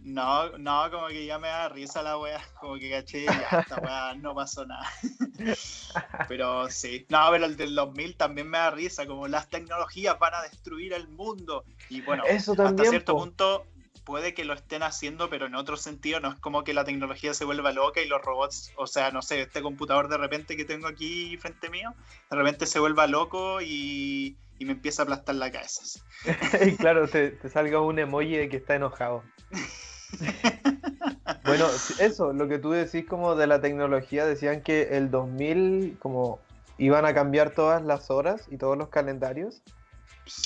[0.00, 3.76] No, no, como que ya me da risa la wea, como que caché, ya esta
[3.80, 4.88] wea no pasó nada.
[6.28, 10.34] Pero sí, no, pero el del 2000 también me da risa, como las tecnologías van
[10.34, 11.64] a destruir el mundo.
[11.88, 13.66] Y bueno, Eso hasta cierto punto
[14.06, 17.34] puede que lo estén haciendo, pero en otro sentido no es como que la tecnología
[17.34, 20.64] se vuelva loca y los robots, o sea, no sé, este computador de repente que
[20.64, 21.92] tengo aquí frente mío,
[22.30, 25.82] de repente se vuelva loco y, me empieza a aplastar la cabeza.
[26.66, 29.22] y claro, te, te salga un emoji de que está enojado.
[31.44, 31.66] bueno,
[31.98, 36.38] eso, lo que tú decís como de la tecnología, decían que el 2000 como
[36.78, 39.62] iban a cambiar todas las horas y todos los calendarios.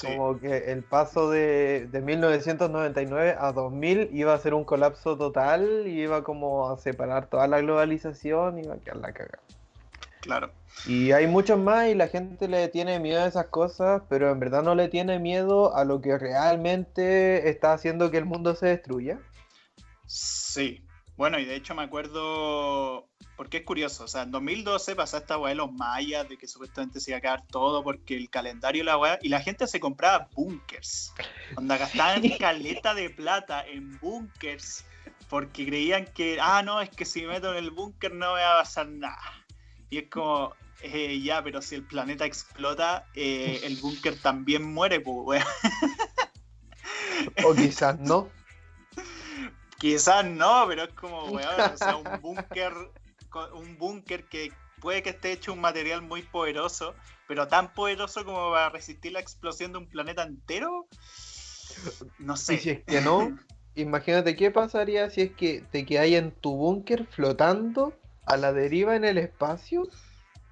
[0.02, 5.86] Como que el paso de, de, 1999 a 2000 iba a ser un colapso total
[5.86, 9.40] y iba como a separar toda la globalización y iba a quedar la cagada.
[10.20, 10.52] Claro.
[10.86, 14.38] Y hay muchos más y la gente le tiene miedo a esas cosas, pero en
[14.38, 18.66] verdad no le tiene miedo a lo que realmente está haciendo que el mundo se
[18.66, 19.18] destruya.
[20.06, 20.84] Sí,
[21.20, 23.06] bueno, y de hecho me acuerdo,
[23.36, 26.48] porque es curioso, o sea, en 2012 pasó esta weá de los mayas, de que
[26.48, 29.80] supuestamente se iba a acabar todo porque el calendario la weá, y la gente se
[29.80, 31.12] compraba bunkers,
[31.54, 34.86] donde gastaban caleta de plata en bunkers,
[35.28, 38.40] porque creían que, ah, no, es que si me meto en el búnker no me
[38.40, 39.44] va a pasar nada.
[39.90, 45.00] Y es como, eh, ya, pero si el planeta explota, eh, el búnker también muere,
[45.00, 45.46] pues, weá.
[47.44, 48.39] O quizás no.
[49.80, 52.74] Quizás no, pero es como, weón, o sea, un búnker,
[53.54, 56.94] un búnker que puede que esté hecho un material muy poderoso,
[57.26, 60.86] pero tan poderoso como para resistir la explosión de un planeta entero.
[62.18, 62.54] No sé.
[62.54, 63.38] Y si es que no,
[63.74, 68.96] imagínate qué pasaría si es que te quedas en tu búnker flotando a la deriva
[68.96, 69.88] en el espacio.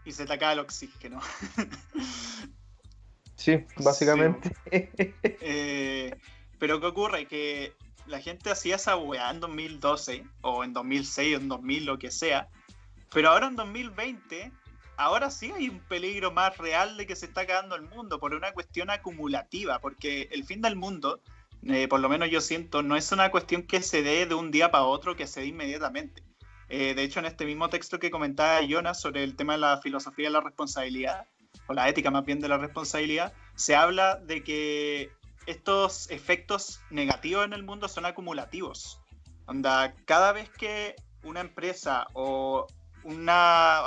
[0.06, 1.20] Y se te acaba el oxígeno.
[3.36, 4.54] Sí, básicamente.
[5.40, 6.16] Eh,
[6.58, 7.26] pero ¿qué ocurre?
[7.26, 7.74] Que
[8.08, 12.10] la gente hacía esa weá en 2012, o en 2006, o en 2000, lo que
[12.10, 12.48] sea.
[13.12, 14.52] Pero ahora en 2020,
[14.96, 18.34] ahora sí hay un peligro más real de que se está acabando el mundo por
[18.34, 21.20] una cuestión acumulativa, porque el fin del mundo,
[21.62, 24.50] eh, por lo menos yo siento, no es una cuestión que se dé de un
[24.50, 26.22] día para otro, que se dé inmediatamente.
[26.68, 29.80] Eh, de hecho, en este mismo texto que comentaba Jonas sobre el tema de la
[29.80, 31.26] filosofía de la responsabilidad,
[31.66, 35.10] o la ética más bien de la responsabilidad, se habla de que
[35.48, 39.00] estos efectos negativos en el mundo son acumulativos.
[40.04, 42.66] Cada vez que una empresa o
[43.02, 43.82] una,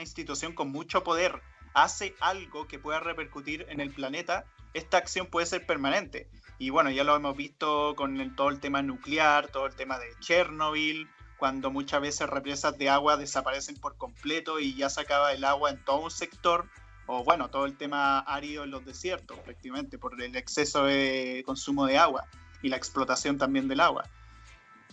[0.00, 1.42] institución con mucho poder
[1.74, 6.30] hace algo que pueda repercutir en el planeta, esta acción puede ser permanente.
[6.58, 10.06] Y bueno, ya lo hemos visto con todo el tema nuclear, todo el tema de
[10.20, 15.44] Chernobyl, cuando muchas veces represas de agua desaparecen por completo y ya se acaba el
[15.44, 16.70] agua en todo un sector
[17.06, 21.86] o bueno, todo el tema árido en los desiertos, efectivamente, por el exceso de consumo
[21.86, 22.24] de agua
[22.62, 24.04] y la explotación también del agua.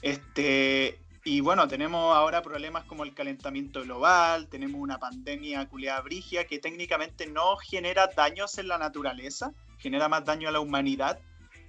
[0.01, 6.45] Este, y bueno, tenemos ahora problemas como el calentamiento global, tenemos una pandemia culiada brigia
[6.47, 11.19] que técnicamente no genera daños en la naturaleza, genera más daño a la humanidad,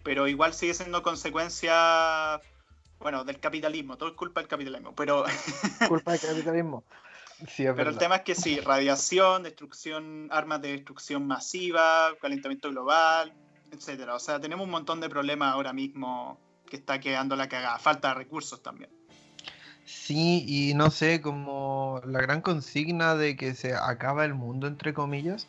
[0.03, 2.41] pero igual sigue siendo consecuencia,
[3.01, 5.25] bueno, del capitalismo, todo es culpa del capitalismo, pero...
[5.89, 6.85] Culpa del capitalismo.
[7.57, 13.33] Pero el tema es que sí, radiación, destrucción, armas de destrucción masiva, calentamiento global,
[13.71, 14.15] etcétera.
[14.15, 17.79] O sea, tenemos un montón de problemas ahora mismo que está quedando la cagada.
[17.79, 18.91] Falta de recursos también.
[19.85, 24.95] Sí, y no sé, como la gran consigna de que se acaba el mundo, entre
[24.95, 25.49] comillas,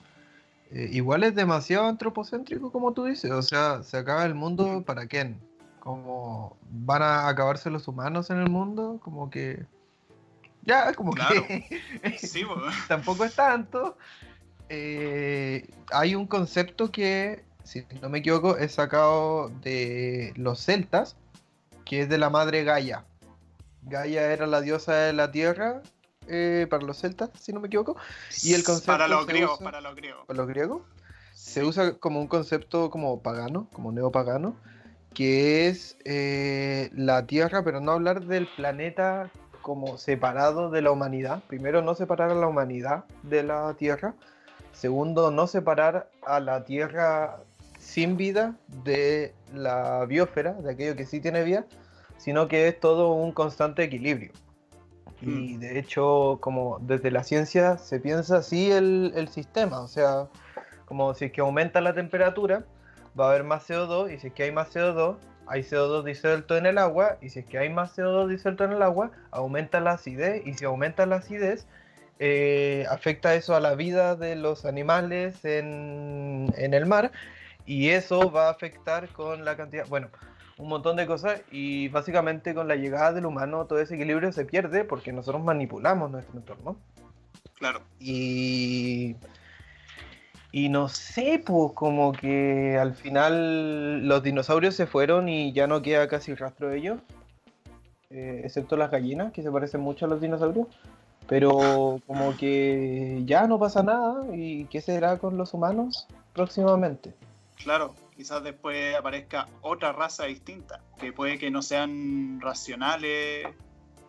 [0.72, 3.32] eh, igual es demasiado antropocéntrico, como tú dices.
[3.32, 5.40] O sea, se acaba el mundo para quién?
[5.80, 9.66] Como van a acabarse los humanos en el mundo, como que
[10.64, 11.82] ya, como que
[12.88, 13.98] tampoco es tanto.
[14.70, 21.18] Eh, hay un concepto que, si no me equivoco, es sacado de los celtas,
[21.84, 23.06] que es de la madre Gaia.
[23.84, 25.82] Gaia era la diosa de la tierra
[26.28, 27.98] eh, para los celtas, si no me equivoco.
[28.44, 30.26] Y el concepto para los griegos, para los griegos.
[30.26, 30.82] Para los griegos.
[31.34, 34.56] Se usa como un concepto como pagano, como neopagano,
[35.14, 39.32] que es eh, la tierra, pero no hablar del planeta
[39.62, 41.44] como separado de la humanidad.
[41.48, 44.14] Primero, no separar a la humanidad de la Tierra.
[44.72, 47.40] Segundo, no separar a la Tierra
[47.80, 51.66] sin vida de la biosfera, de aquello que sí tiene vida,
[52.18, 54.32] sino que es todo un constante equilibrio.
[55.22, 55.60] Y mm.
[55.60, 60.28] de hecho, como desde la ciencia se piensa así el, el sistema, o sea,
[60.86, 62.66] como si es que aumenta la temperatura,
[63.20, 65.18] va a haber más CO2 y si es que hay más CO2,
[65.52, 68.72] hay CO2 disuelto en el agua y si es que hay más CO2 disuelto en
[68.72, 71.68] el agua, aumenta la acidez y si aumenta la acidez,
[72.20, 77.12] eh, afecta eso a la vida de los animales en, en, el mar
[77.66, 80.08] y eso va a afectar con la cantidad, bueno,
[80.58, 84.46] un montón de cosas y básicamente con la llegada del humano todo ese equilibrio se
[84.46, 86.78] pierde porque nosotros manipulamos nuestro entorno.
[87.56, 87.82] Claro.
[88.00, 89.18] Y
[90.52, 95.82] y no sé, pues como que al final los dinosaurios se fueron y ya no
[95.82, 97.00] queda casi rastro de ellos.
[98.10, 100.68] Eh, excepto las gallinas, que se parecen mucho a los dinosaurios.
[101.28, 104.26] Pero como que ya no pasa nada.
[104.34, 107.14] ¿Y qué será con los humanos próximamente?
[107.56, 113.48] Claro, quizás después aparezca otra raza distinta, que puede que no sean racionales,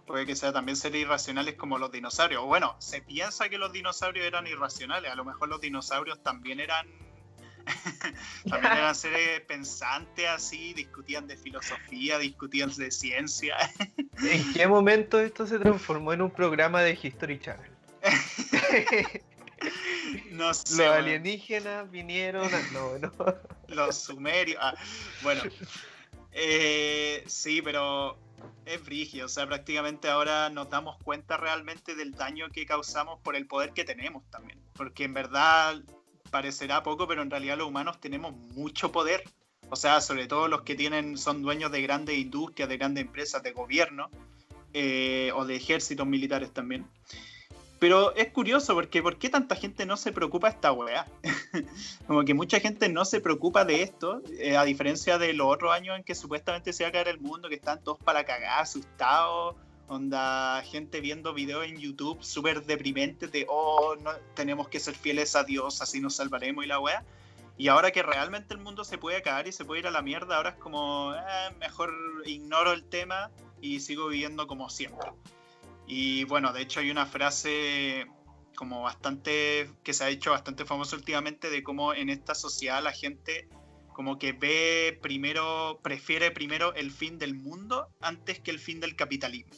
[0.07, 2.45] puede que sea también ser irracionales como los dinosaurios.
[2.45, 6.87] Bueno, se piensa que los dinosaurios eran irracionales, a lo mejor los dinosaurios también eran
[8.49, 13.57] también eran seres pensantes así, discutían de filosofía, discutían de ciencia.
[14.23, 17.71] ¿En qué momento esto se transformó en un programa de History Channel?
[20.33, 20.77] no sé.
[20.77, 23.13] Los alienígenas vinieron, no, no.
[23.69, 24.59] Los sumerios.
[24.61, 24.75] Ah,
[25.23, 25.43] bueno,
[26.33, 28.19] eh, sí, pero
[28.65, 33.37] es brígido, o sea, prácticamente ahora nos damos cuenta realmente del daño que causamos por
[33.37, 34.59] el poder que tenemos también.
[34.75, 35.83] Porque en verdad
[36.31, 39.25] parecerá poco, pero en realidad los humanos tenemos mucho poder.
[39.71, 43.43] O sea, sobre todo los que tienen, son dueños de grandes industrias, de grandes empresas,
[43.43, 44.11] de gobierno
[44.73, 46.87] eh, o de ejércitos militares también.
[47.83, 51.05] Pero es curioso porque ¿por qué tanta gente no se preocupa esta weá?
[52.07, 55.73] Como que mucha gente no se preocupa de esto, eh, a diferencia de los otros
[55.73, 58.63] años en que supuestamente se va a caer el mundo, que están todos para cagar,
[58.63, 59.57] asustados,
[59.89, 65.35] onda gente viendo videos en YouTube súper deprimentes de, oh, no, tenemos que ser fieles
[65.35, 67.03] a Dios, así nos salvaremos y la weá.
[67.59, 70.03] Y ahora que realmente el mundo se puede caer y se puede ir a la
[70.03, 71.93] mierda, ahora es como, eh, mejor
[72.27, 75.11] ignoro el tema y sigo viviendo como siempre.
[75.95, 78.07] Y bueno, de hecho hay una frase
[78.57, 82.93] como bastante, que se ha hecho bastante famosa últimamente de cómo en esta sociedad la
[82.93, 83.47] gente
[83.93, 88.97] como que ve primero, prefiere primero el fin del mundo antes que el fin del
[88.97, 89.53] capitalismo.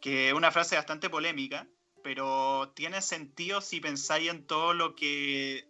[0.00, 1.68] Que es una frase bastante polémica,
[2.02, 5.68] pero tiene sentido si pensáis en todo lo que,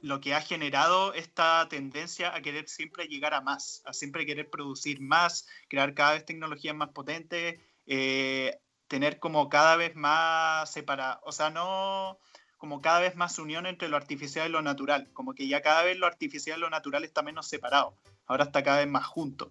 [0.00, 4.48] lo que ha generado esta tendencia a querer siempre llegar a más, a siempre querer
[4.48, 8.58] producir más, crear cada vez tecnologías más potentes, eh,
[8.90, 12.18] tener como cada vez más separado, o sea, no
[12.58, 15.84] como cada vez más unión entre lo artificial y lo natural, como que ya cada
[15.84, 17.94] vez lo artificial y lo natural está menos separado,
[18.26, 19.50] ahora está cada vez más junto.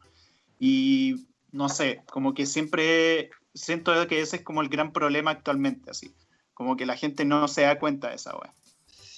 [0.60, 5.90] Y no sé, como que siempre siento que ese es como el gran problema actualmente,
[5.90, 6.14] así,
[6.54, 8.54] como que la gente no se da cuenta de esa wea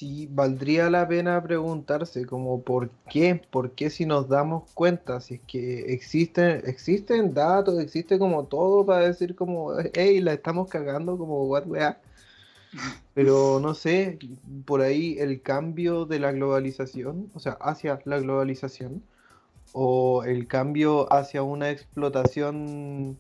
[0.02, 5.36] sí valdría la pena preguntarse como por qué, por qué si nos damos cuenta, si
[5.36, 11.18] es que existen, existen datos, existe como todo para decir como, hey, la estamos cagando
[11.20, 12.00] como what weá.
[13.14, 14.18] Pero no sé,
[14.66, 19.04] por ahí el cambio de la globalización, o sea, hacia la globalización,
[19.74, 23.20] o el cambio hacia una explotación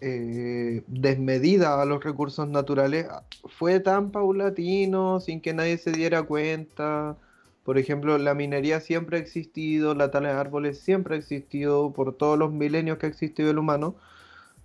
[0.00, 3.06] eh, desmedida a los recursos naturales
[3.44, 7.16] fue tan paulatino, sin que nadie se diera cuenta.
[7.64, 12.14] Por ejemplo, la minería siempre ha existido, la tala de árboles siempre ha existido por
[12.14, 13.96] todos los milenios que ha existido el humano,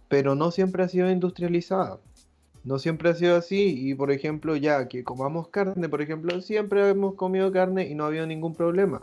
[0.10, 2.00] pero no siempre ha sido industrializada.
[2.64, 6.90] No siempre ha sido así y, por ejemplo, ya que comamos carne, por ejemplo, siempre
[6.90, 9.02] hemos comido carne y no ha habido ningún problema.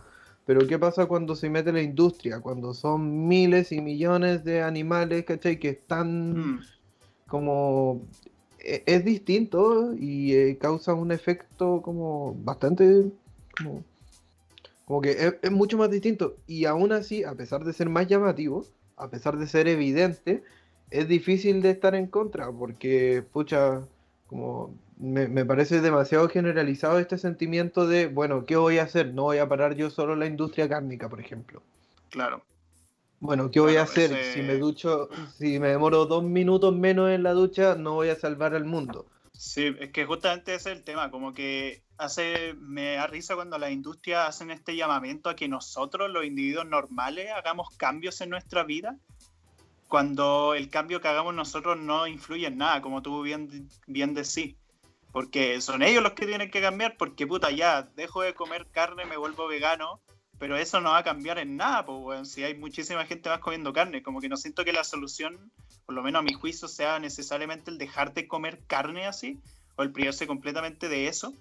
[0.49, 2.41] Pero ¿qué pasa cuando se mete la industria?
[2.41, 5.59] Cuando son miles y millones de animales, ¿cachai?
[5.59, 6.61] Que están mm.
[7.27, 8.01] como...
[8.59, 13.11] E, es, distinto y eh, causa un efecto como bastante...
[14.87, 16.37] Como, que es, mucho más distinto.
[16.47, 18.65] Y aún así, a pesar de ser más llamativo,
[18.97, 20.43] a pesar de ser evidente,
[20.91, 23.83] es difícil de estar en contra porque, pucha,
[24.29, 29.15] como me, parece demasiado generalizado este sentimiento de, bueno, ¿qué voy a hacer?
[29.15, 31.63] No voy a parar yo solo la industria cárnica, por ejemplo.
[32.11, 32.45] Claro.
[33.21, 34.15] Bueno, ¿qué voy a hacer?
[34.33, 38.17] Si me ducho, si me demoro dos minutos menos en la ducha, no voy a
[38.17, 39.07] salvar al mundo.
[39.33, 43.57] Sí, es que justamente ese es el tema, como que hace, me da risa cuando
[43.57, 48.65] las industrias hacen este llamamiento a que nosotros, los individuos normales, hagamos cambios en nuestra
[48.65, 48.99] vida,
[49.89, 54.55] cuando el cambio que hagamos nosotros no influye en nada, como tú bien, bien decís.
[55.11, 59.07] Porque son ellos los que tienen que cambiar, porque puta, ya dejo de comer carne,
[59.07, 60.01] me vuelvo vegano,
[60.39, 63.73] pero eso no va a cambiar en nada, pues, si hay muchísima gente más comiendo
[63.73, 65.51] carne, como que no siento que la solución,
[65.87, 69.41] por lo menos a mi juicio, sea necesariamente el dejar de comer carne así,
[69.77, 71.33] o el privarse completamente de eso,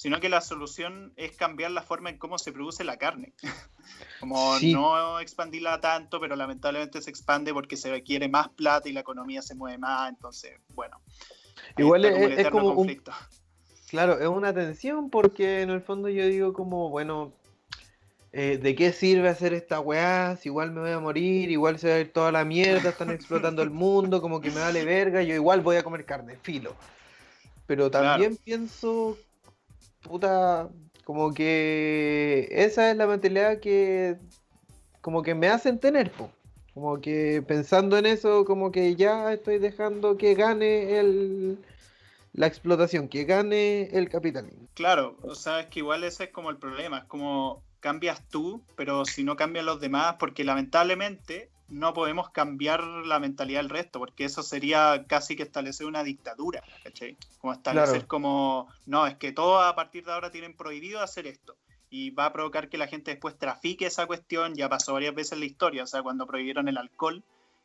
[0.00, 3.34] sino que la solución es cambiar la forma en cómo se produce la carne.
[4.20, 9.00] Como no expandirla tanto, pero lamentablemente se expande porque se requiere más plata y la
[9.00, 11.02] economía se mueve más, entonces, bueno.
[11.76, 13.02] Igual es, como un...
[13.90, 17.34] Claro, es una tensión porque en el fondo yo digo como, bueno,
[18.32, 20.34] eh, ¿de qué sirve hacer esta weá?
[20.36, 23.10] Si igual me voy a morir, igual se va a ir toda la mierda, están
[23.10, 26.74] explotando el mundo, como que me vale verga, yo igual voy a comer carne, filo.
[27.66, 29.18] Pero también pienso
[30.02, 30.68] puta,
[31.04, 34.16] como que esa es la mentalidad que
[35.00, 36.12] como que me hacen tener,
[36.74, 41.58] como que pensando en eso, como que ya estoy dejando que gane el
[42.32, 44.68] la explotación, que gane el capitalismo.
[44.74, 48.62] Claro, o sea, es que igual ese es como el problema, es como cambias tú,
[48.76, 53.98] pero si no cambian los demás, porque lamentablemente no podemos cambiar la mentalidad del resto,
[53.98, 57.16] porque eso sería casi que establecer una dictadura, ¿cachai?
[57.38, 61.56] Como establecer como, no, es que todos a partir de ahora tienen prohibido hacer esto.
[61.88, 65.32] Y va a provocar que la gente después trafique esa cuestión, ya pasó varias veces
[65.32, 67.22] en la historia, o sea, cuando prohibieron el alcohol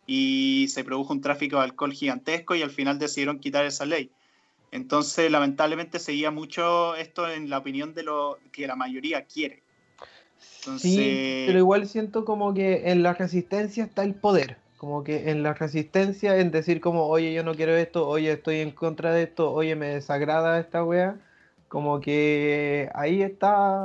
[0.07, 4.11] y se produjo un tráfico de alcohol gigantesco y al final decidieron quitar esa ley.
[4.71, 9.63] Entonces, lamentablemente seguía mucho esto en la opinión de lo que la mayoría quiere.
[10.39, 14.57] Sí, pero igual siento como que en la resistencia está el poder.
[14.77, 18.59] Como que en la resistencia, en decir como, oye, yo no quiero esto, oye, estoy
[18.59, 21.15] en contra de esto, oye, me desagrada esta wea.
[21.67, 23.79] Como que ahí está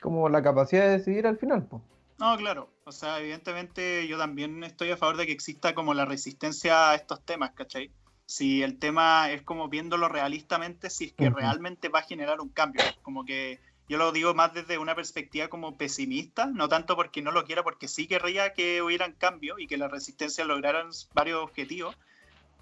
[0.00, 1.82] como la capacidad de decidir al final, pues.
[2.18, 2.68] No, claro.
[2.84, 6.94] O sea, evidentemente yo también estoy a favor de que exista como la resistencia a
[6.94, 7.90] estos temas, ¿cachai?
[8.26, 12.48] Si el tema es como viéndolo realistamente, si es que realmente va a generar un
[12.48, 12.82] cambio.
[13.02, 13.60] Como que
[13.92, 17.62] yo lo digo más desde una perspectiva como pesimista, no tanto porque no lo quiera,
[17.62, 21.94] porque sí querría que hubieran cambios y que la resistencia lograran varios objetivos,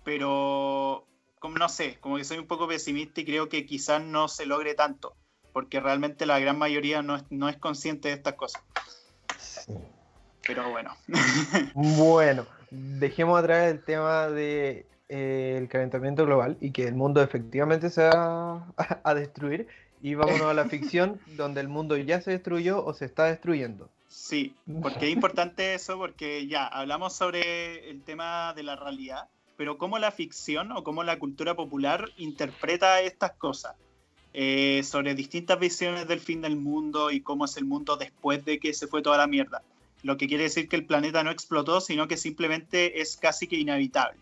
[0.03, 1.07] pero
[1.39, 4.45] como no sé, como que soy un poco pesimista y creo que quizás no se
[4.45, 5.15] logre tanto,
[5.53, 8.65] porque realmente la gran mayoría no es, no es consciente de estas cosas.
[10.43, 10.97] Pero bueno.
[11.75, 17.89] bueno, dejemos atrás el tema de eh, el calentamiento global y que el mundo efectivamente
[17.89, 18.67] se va
[19.05, 19.69] a destruir
[20.03, 23.91] y vámonos a la ficción donde el mundo ya se destruyó o se está destruyendo.
[24.09, 29.79] Sí, porque es importante eso, porque ya hablamos sobre el tema de la realidad, pero
[29.79, 33.77] cómo la ficción o cómo la cultura popular interpreta estas cosas.
[34.33, 38.61] Eh, sobre distintas visiones del fin del mundo y cómo es el mundo después de
[38.61, 39.63] que se fue toda la mierda.
[40.05, 43.57] Lo que quiere decir que el planeta no explotó, sino que simplemente es casi que
[43.57, 44.21] inhabitable.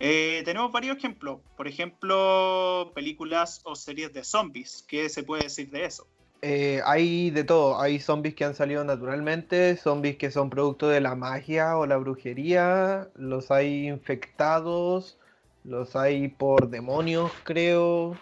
[0.00, 1.40] Eh, tenemos varios ejemplos.
[1.56, 4.84] Por ejemplo, películas o series de zombies.
[4.88, 6.06] ¿Qué se puede decir de eso?
[6.42, 7.80] Eh, hay de todo.
[7.80, 11.96] Hay zombies que han salido naturalmente, zombies que son producto de la magia o la
[11.96, 15.18] brujería, los hay infectados,
[15.64, 18.14] los hay por demonios, creo,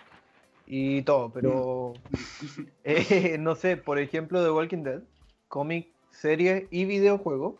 [0.66, 1.32] y todo.
[1.32, 1.94] Pero
[2.84, 5.02] eh, no sé, por ejemplo, The Walking Dead,
[5.48, 7.58] cómic, serie y videojuego,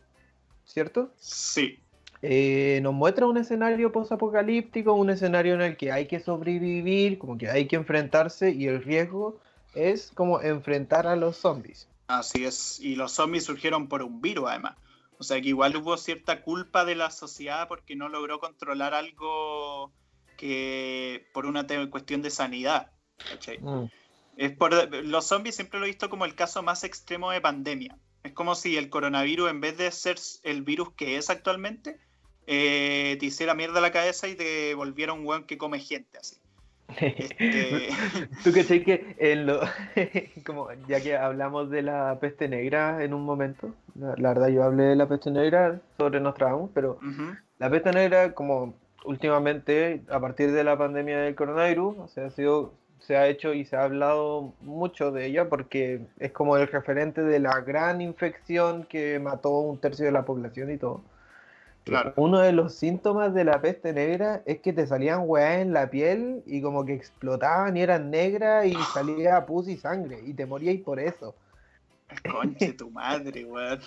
[0.65, 1.13] ¿cierto?
[1.19, 1.82] Sí.
[2.23, 7.37] Eh, nos muestra un escenario post-apocalíptico, un escenario en el que hay que sobrevivir, como
[7.37, 9.41] que hay que enfrentarse y el riesgo
[9.75, 11.89] es como enfrentar a los zombies.
[12.07, 14.77] Así es, y los zombies surgieron por un virus además.
[15.19, 19.93] O sea que igual hubo cierta culpa de la sociedad porque no logró controlar algo
[20.37, 22.91] que por una cuestión de sanidad.
[23.61, 23.85] Mm.
[24.37, 27.97] Es por, los zombies siempre lo he visto como el caso más extremo de pandemia.
[28.23, 32.01] Es como si el coronavirus, en vez de ser el virus que es actualmente,
[32.47, 36.37] eh, te hiciera mierda la cabeza y te volviera un weón que come gente así.
[37.01, 37.89] Este...
[38.45, 39.61] Tú que que en lo,
[40.47, 44.85] como ya que hablamos de la peste negra en un momento, la, verdad yo hablé
[44.85, 46.99] de la peste negra sobre Nostradamus, pero
[47.59, 48.75] la peste negra como
[49.05, 52.75] últimamente a partir de la pandemia del coronavirus, o sea, ha sido
[53.07, 57.23] se ha hecho y se ha hablado mucho de ella porque es como el referente
[57.23, 61.03] de la gran infección que mató un tercio de la población y todo.
[62.17, 65.91] Uno de los síntomas de la peste negra es que te salían weas en la
[65.91, 70.47] piel y como que explotaban y eran negras y salía pus y sangre y te
[70.47, 71.35] morías por eso.
[72.31, 73.81] Conche tu madre, weón.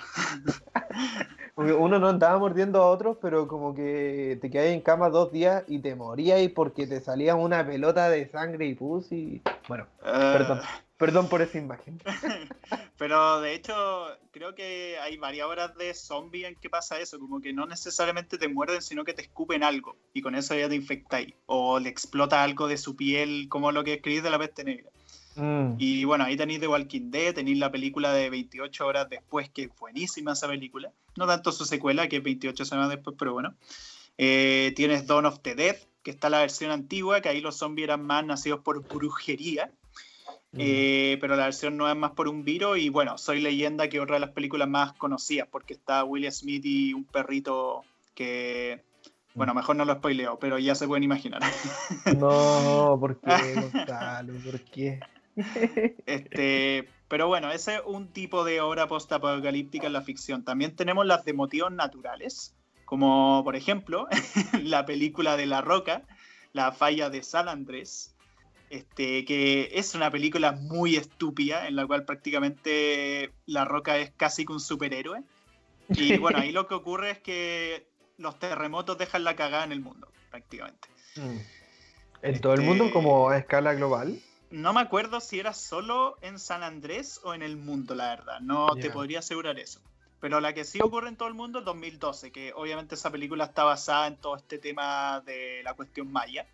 [1.56, 5.64] uno no andaba mordiendo a otros, pero como que te quedabas en cama dos días
[5.68, 9.42] y te morías porque te salía una pelota de sangre y pus y.
[9.68, 10.60] Bueno, perdón.
[10.98, 12.02] Perdón por esa imagen.
[12.98, 17.42] Pero de hecho, creo que hay varias horas de zombie en que pasa eso, como
[17.42, 20.76] que no necesariamente te muerden, sino que te escupen algo y con eso ya te
[20.76, 21.34] infectáis.
[21.48, 24.90] O le explota algo de su piel, como lo que escribís de la peste negra.
[25.36, 25.76] Mm.
[25.78, 29.64] Y bueno, ahí tenéis The Walking Dead, tenéis la película de 28 horas después, que
[29.64, 30.92] es buenísima esa película.
[31.18, 33.54] No tanto su secuela, que es 28 semanas después, pero bueno.
[34.18, 37.86] Eh, tienes Dawn of the Dead, que está la versión antigua, que ahí los zombies
[37.86, 39.72] eran más nacidos por brujería.
[40.56, 40.60] Mm.
[40.62, 42.78] Eh, pero la versión nueva es más por un virus.
[42.80, 46.32] Y bueno, Soy Leyenda, que es otra de las películas más conocidas, porque está Will
[46.32, 47.84] Smith y un perrito
[48.14, 48.82] que.
[49.34, 49.58] Bueno, mm.
[49.58, 51.42] mejor no lo spoileo, pero ya se pueden imaginar.
[52.18, 54.34] No, ¿por qué, Gonzalo?
[54.44, 55.00] ¿Por qué?
[56.06, 60.46] Este, pero bueno, ese es un tipo de obra postapocalíptica en la ficción.
[60.46, 64.08] También tenemos las de motivos naturales, como por ejemplo
[64.64, 66.04] la película de La Roca,
[66.54, 68.15] La falla de San Andrés,
[68.70, 74.46] este, que es una película muy estúpida en la cual prácticamente La Roca es casi
[74.46, 75.24] que un superhéroe.
[75.90, 77.88] Y bueno, ahí lo que ocurre es que
[78.18, 80.88] los terremotos dejan la cagada en el mundo, prácticamente.
[81.16, 81.38] Mm.
[82.22, 84.20] ¿En todo el mundo este, como a escala global?
[84.50, 88.40] No me acuerdo si era solo en San Andrés o en el mundo, la verdad.
[88.40, 89.80] No te podría asegurar eso.
[90.20, 93.46] Pero la que sí ocurre en todo el mundo es 2012, que obviamente esa película
[93.46, 96.48] está basada en todo este tema de la cuestión maya.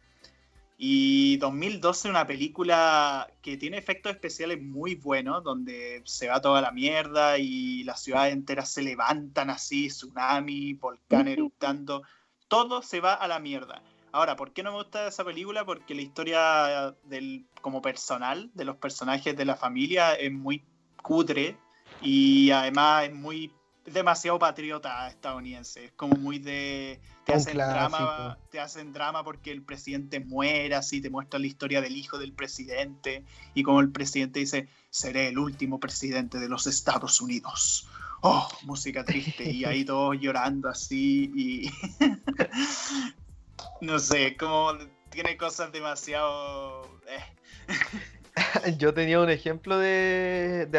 [0.84, 6.60] Y 2012 es una película que tiene efectos especiales muy buenos, donde se va toda
[6.60, 12.02] la mierda y las ciudades enteras se levantan así, tsunami, volcán eruptando,
[12.48, 13.84] todo se va a la mierda.
[14.12, 15.66] Ahora, ¿por qué no me gusta esa película?
[15.66, 20.64] Porque la historia del, como personal de los personajes de la familia es muy
[21.04, 21.58] cutre
[22.02, 23.54] y además es muy
[23.94, 25.86] demasiado patriota estadounidense.
[25.86, 27.00] Es como muy de.
[27.26, 28.38] Te hacen drama.
[28.50, 32.34] Te hacen drama porque el presidente muera, así te muestra la historia del hijo del
[32.34, 33.24] presidente.
[33.54, 37.88] Y como el presidente dice, seré el último presidente de los Estados Unidos.
[38.22, 39.50] Oh, música triste.
[39.50, 41.32] Y ahí todos llorando así.
[41.36, 41.72] Y.
[43.82, 44.74] no sé, como
[45.10, 46.84] tiene cosas demasiado.
[47.08, 48.76] Eh.
[48.78, 50.78] Yo tenía un ejemplo de, de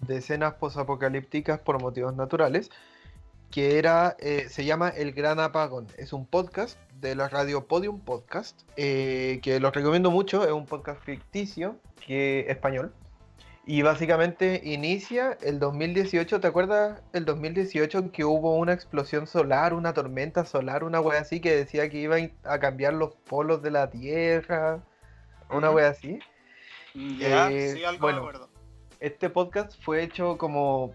[0.00, 2.70] de escenas posapocalípticas por motivos naturales,
[3.50, 5.86] que era, eh, se llama El Gran Apagón.
[5.96, 10.66] Es un podcast de la radio Podium Podcast, eh, que los recomiendo mucho, es un
[10.66, 11.76] podcast ficticio,
[12.06, 12.92] que español.
[13.66, 19.92] Y básicamente inicia el 2018, ¿te acuerdas el 2018 que hubo una explosión solar, una
[19.92, 23.90] tormenta solar, una wea así que decía que iba a cambiar los polos de la
[23.90, 24.80] Tierra?
[25.50, 26.18] Una wea así.
[26.94, 28.47] Ya, eh, sí, algo bueno, acuerdo
[29.00, 30.92] este podcast fue hecho como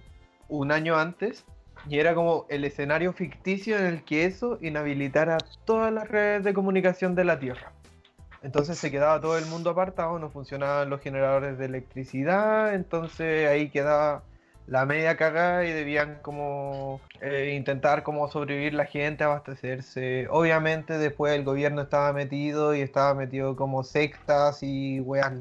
[0.50, 1.46] un año antes
[1.90, 6.54] y era como el escenario ficticio en el que eso inhabilitara todas las redes de
[6.54, 7.72] comunicación de la Tierra.
[8.42, 13.70] Entonces se quedaba todo el mundo apartado, no funcionaban los generadores de electricidad, entonces ahí
[13.70, 14.24] quedaba
[14.68, 20.28] la media cagada y debían como eh, intentar como sobrevivir la gente, abastecerse.
[20.30, 25.34] Obviamente después el gobierno estaba metido y estaba metido como sectas y weas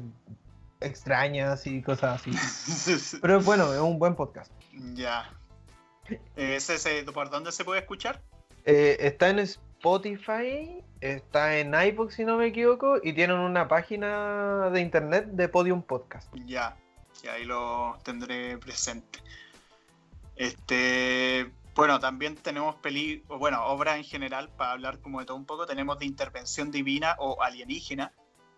[0.83, 3.17] extrañas y cosas así.
[3.21, 4.51] Pero bueno, es un buen podcast.
[4.93, 5.29] Ya.
[6.35, 8.21] ¿Ese, ¿Por dónde se puede escuchar?
[8.65, 14.69] Eh, está en Spotify, está en iBook si no me equivoco, y tienen una página
[14.69, 16.33] de internet de Podium Podcast.
[16.45, 16.77] Ya,
[17.23, 19.19] y ahí lo tendré presente.
[20.35, 25.45] Este, bueno, también tenemos peli, bueno, obras en general, para hablar como de todo un
[25.45, 28.13] poco, tenemos de intervención divina o alienígena,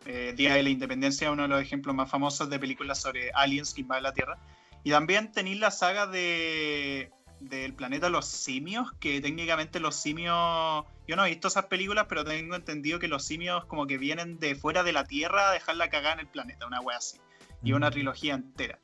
[0.06, 3.32] eh, Día de la Independencia es uno de los ejemplos más famosos de películas sobre
[3.34, 4.38] aliens que invaden la Tierra.
[4.84, 11.16] Y también tenéis la saga de del planeta Los Simios, que técnicamente los simios, yo
[11.16, 14.56] no he visto esas películas, pero tengo entendido que los simios como que vienen de
[14.56, 17.20] fuera de la Tierra a dejarla cagada en el planeta, una wea así.
[17.64, 17.94] Y una mm.
[17.94, 18.80] trilogía entera.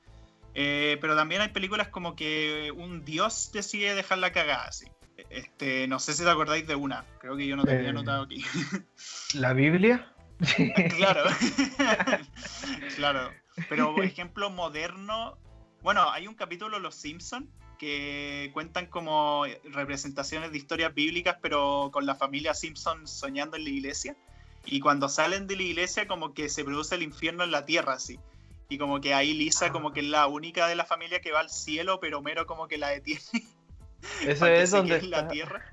[0.53, 4.85] Eh, pero también hay películas como que un dios decide dejarla cagada así.
[5.29, 8.23] Este, no sé si te acordáis de una, creo que yo no te había anotado
[8.23, 8.43] aquí.
[9.35, 10.11] ¿La Biblia?
[10.97, 11.23] Claro,
[12.95, 13.31] claro.
[13.69, 15.37] Pero, por ejemplo, moderno.
[15.81, 21.89] Bueno, hay un capítulo de Los Simpsons que cuentan como representaciones de historias bíblicas, pero
[21.91, 24.15] con la familia Simpson soñando en la iglesia.
[24.65, 27.93] Y cuando salen de la iglesia, como que se produce el infierno en la tierra,
[27.93, 28.19] así.
[28.69, 31.39] Y como que ahí Lisa, como que es la única de la familia que va
[31.39, 33.21] al cielo, pero Mero como que la detiene.
[34.25, 35.07] Eso es donde está...
[35.07, 35.65] la tierra.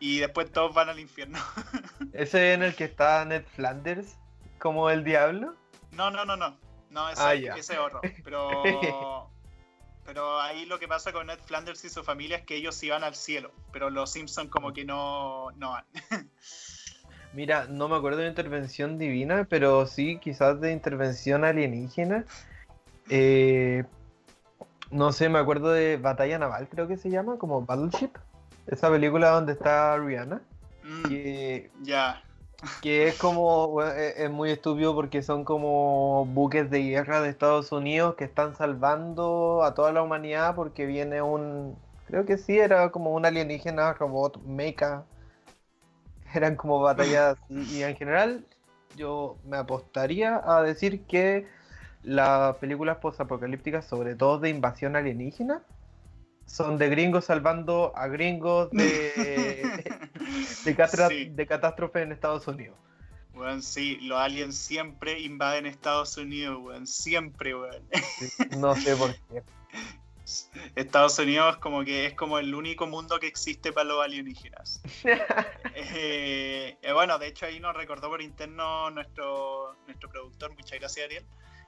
[0.00, 1.38] Y después todos van al infierno.
[2.12, 4.16] ¿Ese en el que está Ned Flanders
[4.58, 5.54] como el diablo?
[5.92, 6.56] No, no, no, no.
[6.90, 8.00] No, ese, ah, ese es otro.
[8.24, 8.50] Pero,
[10.04, 12.88] pero ahí lo que pasa con Ned Flanders y su familia es que ellos sí
[12.88, 15.84] van al cielo, pero los Simpsons como que no, no van.
[17.32, 22.24] Mira, no me acuerdo de intervención divina, pero sí, quizás de intervención alienígena.
[23.10, 23.84] Eh,
[24.90, 28.12] no sé, me acuerdo de Batalla Naval, creo que se llama, como Battleship.
[28.66, 30.40] Esa película donde está Rihanna.
[30.82, 32.22] Mm, ya.
[32.82, 38.14] Que es como, es muy estúpido porque son como buques de guerra de Estados Unidos
[38.16, 43.12] que están salvando a toda la humanidad porque viene un, creo que sí, era como
[43.12, 45.04] un alienígena robot mecha.
[46.34, 48.44] Eran como batallas y, en general
[48.96, 51.46] yo me apostaría a decir que
[52.02, 55.62] las películas postapocalípticas, sobre todo de invasión alienígena,
[56.46, 59.92] son de gringos salvando a gringos de,
[61.34, 62.76] de, catástrofe en Estados Unidos.
[63.34, 67.82] Bueno, sí, los aliens siempre invaden Estados Unidos, weón, siempre, weón.
[68.58, 69.42] no sé por qué.
[70.74, 74.82] Estados Unidos como que es como el único mundo que existe para los alienígenas.
[75.78, 81.04] Eh, eh, bueno, de hecho ahí nos recordó por interno nuestro, nuestro productor, muchas gracias
[81.04, 81.24] Ariel,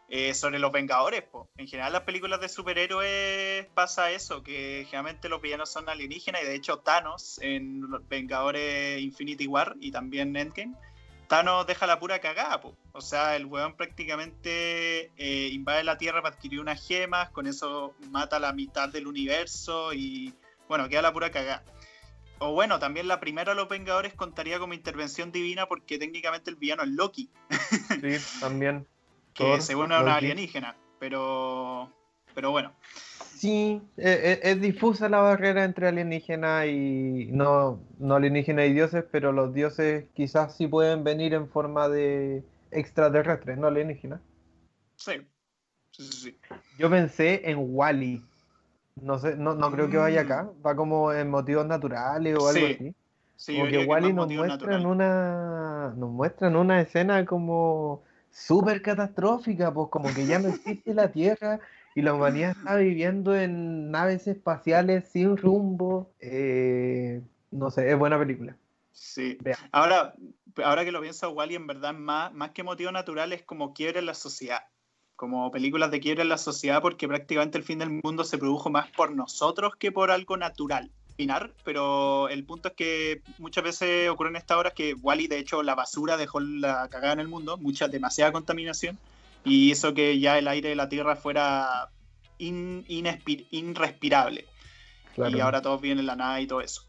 [0.08, 1.24] eh, sobre los Vengadores.
[1.56, 6.46] En general, las películas de superhéroes pasa eso, que generalmente los villanos son alienígenas, y
[6.46, 10.74] de hecho, Thanos en Vengadores Infinity War y también Endgame,
[11.28, 12.60] Thanos deja la pura cagada.
[12.92, 17.94] O sea, el weón prácticamente eh, invade la Tierra para adquirir unas gemas, con eso
[18.10, 20.32] mata la mitad del universo y
[20.68, 21.64] bueno, queda la pura cagada.
[22.38, 26.56] O bueno, también la primera de los Vengadores contaría como intervención divina porque técnicamente el
[26.56, 27.28] villano es Loki.
[28.00, 28.86] Sí, también
[29.38, 31.90] que según es una alienígena, pero,
[32.34, 32.72] pero bueno.
[33.38, 39.04] Sí, e, e, es, difusa la barrera entre alienígena y no, no alienígena y dioses,
[39.12, 44.20] pero los dioses quizás sí pueden venir en forma de extraterrestres, no alienígena.
[44.96, 45.12] Sí.
[45.92, 46.38] Sí, sí,
[46.78, 48.24] Yo pensé en Wally.
[48.96, 50.44] No sé, no, no creo que vaya acá.
[50.44, 50.66] Mm.
[50.66, 52.94] Va como en motivos naturales o algo así.
[53.36, 55.94] Sí, Porque Wally nos muestran una.
[55.96, 58.02] Nos muestran una escena como
[58.38, 61.60] súper catastrófica, pues como que ya no existe la Tierra
[61.94, 66.12] y la humanidad está viviendo en naves espaciales sin rumbo.
[66.20, 67.20] Eh,
[67.50, 68.56] no sé, es buena película.
[68.92, 69.38] Sí.
[69.72, 70.14] Ahora,
[70.62, 73.98] ahora que lo pienso, Wally en verdad más, más que motivo natural es como quiebre
[73.98, 74.60] en la sociedad.
[75.16, 78.70] Como películas de quiebre en la sociedad porque prácticamente el fin del mundo se produjo
[78.70, 80.92] más por nosotros que por algo natural
[81.64, 85.74] pero el punto es que muchas veces ocurren estas horas que Wally, de hecho, la
[85.74, 88.98] basura dejó la cagada en el mundo, mucha, demasiada contaminación,
[89.44, 91.90] y hizo que ya el aire de la Tierra fuera
[92.38, 94.46] inrespirable.
[95.16, 96.82] Y ahora todos vienen en la nada y todo eso.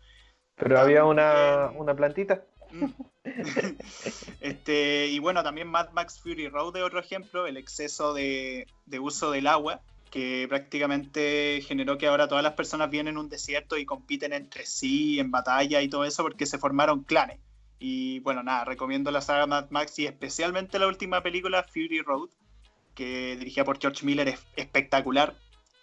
[0.55, 2.43] Pero había una, una plantita.
[2.71, 2.86] Mm.
[4.41, 8.99] este, y bueno, también Mad Max Fury Road es otro ejemplo, el exceso de, de
[8.99, 13.78] uso del agua que prácticamente generó que ahora todas las personas vienen en un desierto
[13.78, 17.39] y compiten entre sí en batalla y todo eso porque se formaron clanes.
[17.80, 22.30] Y bueno, nada, recomiendo la saga Mad Max y especialmente la última película, Fury Road,
[22.95, 25.36] que dirigida por George Miller, es espectacular.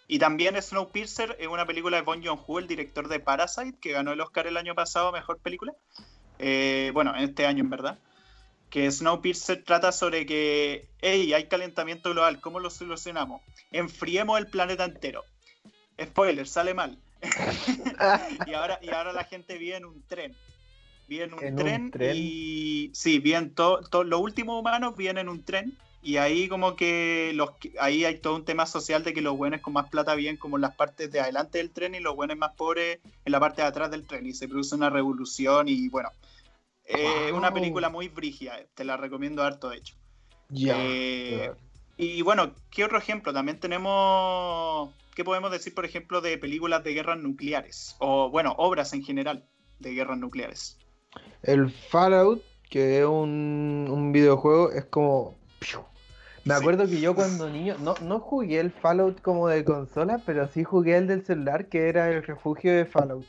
[0.07, 4.11] Y también Snowpiercer es una película de Bon Joon-ho, el director de Parasite, que ganó
[4.13, 5.73] el Oscar el año pasado, mejor película.
[6.39, 7.97] Eh, bueno, en este año en verdad
[8.69, 13.41] que Snowpiercer trata sobre que, hey, hay calentamiento global, ¿cómo lo solucionamos?
[13.71, 15.23] Enfriemos el planeta entero.
[16.01, 16.97] Spoiler, sale mal.
[18.47, 20.35] y, ahora, y ahora la gente vive en un tren.
[21.07, 25.77] Vive en un, tren, y sí, viven todos los últimos humanos viven en un tren
[26.03, 29.61] y ahí como que los ahí hay todo un tema social de que los buenos
[29.61, 32.37] con más plata viven como en las partes de adelante del tren y los buenos
[32.37, 35.87] más pobres en la parte de atrás del tren y se produce una revolución y
[35.87, 36.09] bueno,
[36.87, 39.95] es una película muy brígida, te la recomiendo harto, de hecho.
[40.55, 41.51] Eh,
[41.97, 43.33] y bueno, ¿qué otro ejemplo?
[43.33, 47.95] También tenemos, ¿qué podemos decir, por ejemplo, de películas de guerras nucleares?
[47.99, 49.45] O, bueno, obras en general
[49.79, 50.77] de guerras nucleares.
[51.43, 55.35] El Fallout, que es un, videojuego, es como...
[56.45, 60.47] Me acuerdo que yo cuando niño, no, no jugué el Fallout como de consola, pero
[60.47, 63.25] sí jugué el del celular, que era el refugio de Fallout.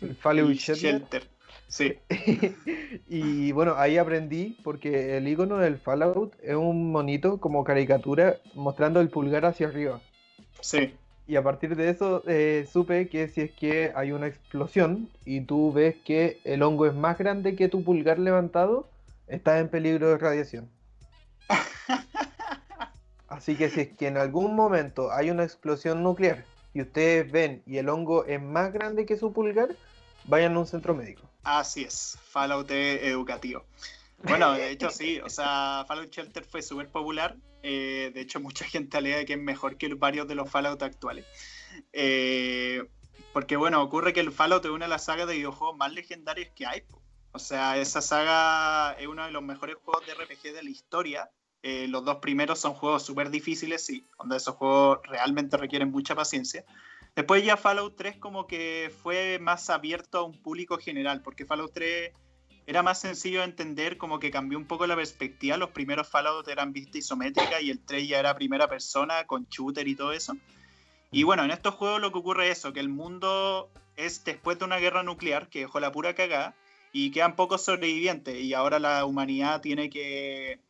[0.00, 1.28] El Fallout Shelter.
[1.70, 1.96] Sí.
[3.08, 9.00] y bueno, ahí aprendí porque el icono del Fallout es un monito como caricatura mostrando
[9.00, 10.00] el pulgar hacia arriba.
[10.60, 10.94] Sí.
[11.28, 15.42] Y a partir de eso eh, supe que si es que hay una explosión y
[15.42, 18.88] tú ves que el hongo es más grande que tu pulgar levantado,
[19.28, 20.68] estás en peligro de radiación.
[23.28, 26.44] Así que si es que en algún momento hay una explosión nuclear
[26.74, 29.68] y ustedes ven y el hongo es más grande que su pulgar,
[30.24, 31.29] vayan a un centro médico.
[31.42, 33.64] Así es, Fallout educativo.
[34.22, 37.36] Bueno, de hecho sí, o sea, Fallout Shelter fue súper popular.
[37.62, 41.26] Eh, de hecho, mucha gente alega que es mejor que varios de los Fallout actuales.
[41.92, 42.82] Eh,
[43.32, 46.50] porque bueno, ocurre que el Fallout es una de las sagas de videojuegos más legendarias
[46.54, 46.82] que hay.
[47.32, 51.30] O sea, esa saga es uno de los mejores juegos de RPG de la historia.
[51.62, 56.14] Eh, los dos primeros son juegos súper difíciles, sí, donde esos juegos realmente requieren mucha
[56.14, 56.64] paciencia.
[57.16, 61.72] Después ya Fallout 3 como que fue más abierto a un público general, porque Fallout
[61.72, 62.12] 3
[62.66, 65.56] era más sencillo de entender, como que cambió un poco la perspectiva.
[65.56, 69.88] Los primeros Fallout eran vista isométrica y el 3 ya era primera persona con shooter
[69.88, 70.36] y todo eso.
[71.10, 74.58] Y bueno, en estos juegos lo que ocurre es eso, que el mundo es después
[74.58, 76.54] de una guerra nuclear que dejó la pura cagada
[76.92, 80.60] y quedan pocos sobrevivientes y ahora la humanidad tiene que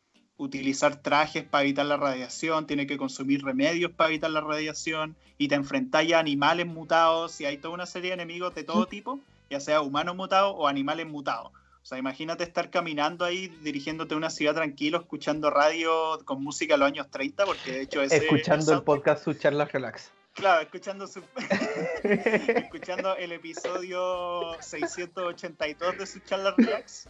[0.41, 5.47] utilizar trajes para evitar la radiación, tiene que consumir remedios para evitar la radiación y
[5.47, 9.19] te enfrentas a animales mutados y hay toda una serie de enemigos de todo tipo,
[9.51, 11.51] ya sea humanos mutados o animales mutados.
[11.83, 16.73] O sea, imagínate estar caminando ahí, dirigiéndote a una ciudad tranquilo, escuchando radio con música
[16.73, 20.11] de los años 30, porque de hecho Escuchando el podcast Su Charla Relax.
[20.33, 21.05] Claro, escuchando,
[22.03, 27.07] escuchando el episodio 682 de Su Charla Relax,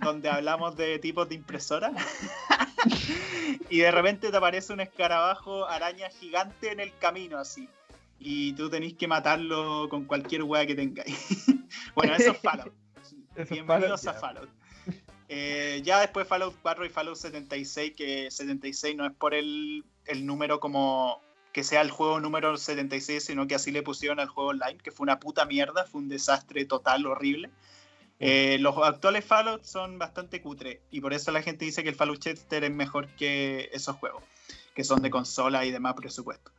[0.00, 1.92] donde hablamos de tipos de impresora.
[3.70, 7.68] y de repente te aparece un escarabajo araña gigante en el camino, así.
[8.18, 11.46] Y tú tenés que matarlo con cualquier weá que tengáis.
[11.94, 12.72] bueno, eso es Fallout.
[13.50, 14.48] Bienvenidos a Fallout.
[15.28, 19.84] Eh, ya después Fallout 4 y Fallout 76, que 76 no es por el,
[20.14, 21.20] número como
[21.52, 24.92] que sea el juego número 76, sino que así le pusieron al juego online, que
[24.92, 27.50] fue una puta mierda, fue un desastre total, horrible.
[28.18, 31.94] Eh, los actuales Fallout son bastante cutre y por eso la gente dice que el
[31.94, 34.22] Fallout Chester es mejor que esos juegos,
[34.74, 36.50] que son de consola y de más presupuesto.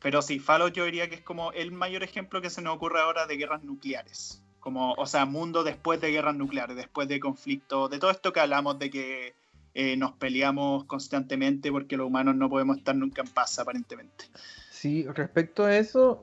[0.00, 3.00] Pero sí, Fallout yo diría que es como el mayor ejemplo que se nos ocurre
[3.00, 7.88] ahora de guerras nucleares como, o sea, mundo después de guerras nucleares, después de conflicto,
[7.88, 9.34] de todo esto que hablamos de que
[9.74, 14.26] eh, nos peleamos constantemente porque los humanos no podemos estar nunca en paz, aparentemente.
[14.70, 16.22] Sí, respecto a eso,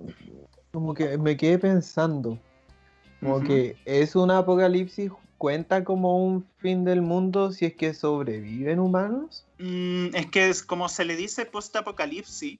[0.71, 2.39] como que me quedé pensando,
[3.19, 8.79] como que es un apocalipsis, cuenta como un fin del mundo si es que sobreviven
[8.79, 9.45] humanos.
[9.57, 12.59] Mm, es que es como se le dice post-apocalipsis,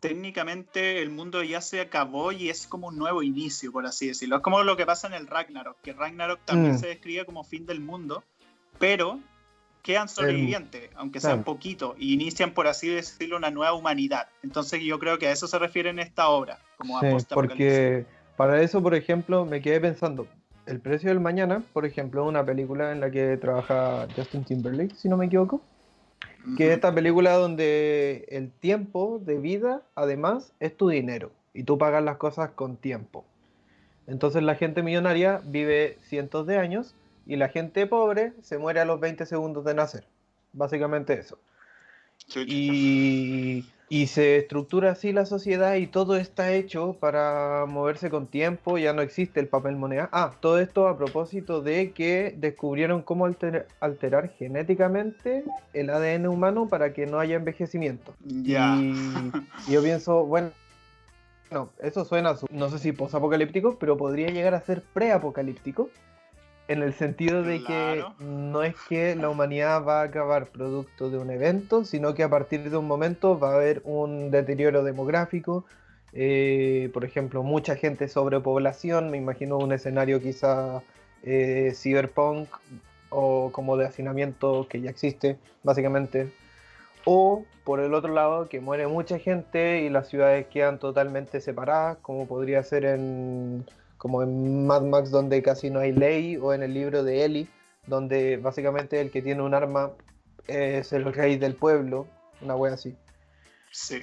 [0.00, 4.36] técnicamente el mundo ya se acabó y es como un nuevo inicio, por así decirlo.
[4.36, 6.78] Es como lo que pasa en el Ragnarok, que Ragnarok también mm.
[6.78, 8.22] se describe como fin del mundo,
[8.78, 9.20] pero
[9.82, 14.28] quedan sobrevivientes, aunque sean poquito, y inician, por así decirlo, una nueva humanidad.
[14.42, 18.06] Entonces yo creo que a eso se refiere en esta obra, como sí, Porque
[18.36, 20.26] para eso, por ejemplo, me quedé pensando,
[20.66, 25.08] El precio del mañana, por ejemplo, una película en la que trabaja Justin Timberlake, si
[25.08, 25.60] no me equivoco
[26.56, 31.78] que es esta película donde el tiempo de vida, además, es tu dinero y tú
[31.78, 33.24] pagas las cosas con tiempo.
[34.06, 36.94] Entonces la gente millonaria vive cientos de años
[37.26, 40.04] y la gente pobre se muere a los 20 segundos de nacer.
[40.52, 41.38] Básicamente eso.
[42.36, 43.64] Y
[43.94, 48.92] y se estructura así la sociedad y todo está hecho para moverse con tiempo, ya
[48.92, 50.08] no existe el papel moneda.
[50.10, 53.24] Ah, todo esto a propósito de que descubrieron cómo
[53.78, 58.16] alterar genéticamente el ADN humano para que no haya envejecimiento.
[58.24, 58.74] Ya.
[58.74, 59.30] Y,
[59.70, 60.50] yo pienso, bueno,
[61.52, 65.88] no, eso suena, no sé si posapocalíptico, pero podría llegar a ser preapocalíptico
[66.68, 71.18] en el sentido de que no es que la humanidad va a acabar producto de
[71.18, 75.64] un evento, sino que a partir de un momento va a haber un deterioro demográfico,
[76.12, 80.82] eh, por ejemplo, mucha gente sobrepoblación, me imagino un escenario quizá
[81.22, 82.48] eh, cyberpunk
[83.10, 86.32] o como de hacinamiento que ya existe, básicamente.
[87.04, 91.98] O por el otro lado, que muere mucha gente y las ciudades quedan totalmente separadas,
[92.02, 93.66] como podría ser en
[94.04, 97.48] como en Mad Max donde casi no hay ley, o en el libro de Eli,
[97.86, 99.92] donde básicamente el que tiene un arma
[100.46, 102.06] es el rey del pueblo,
[102.42, 102.94] una wea así.
[103.70, 104.02] Sí.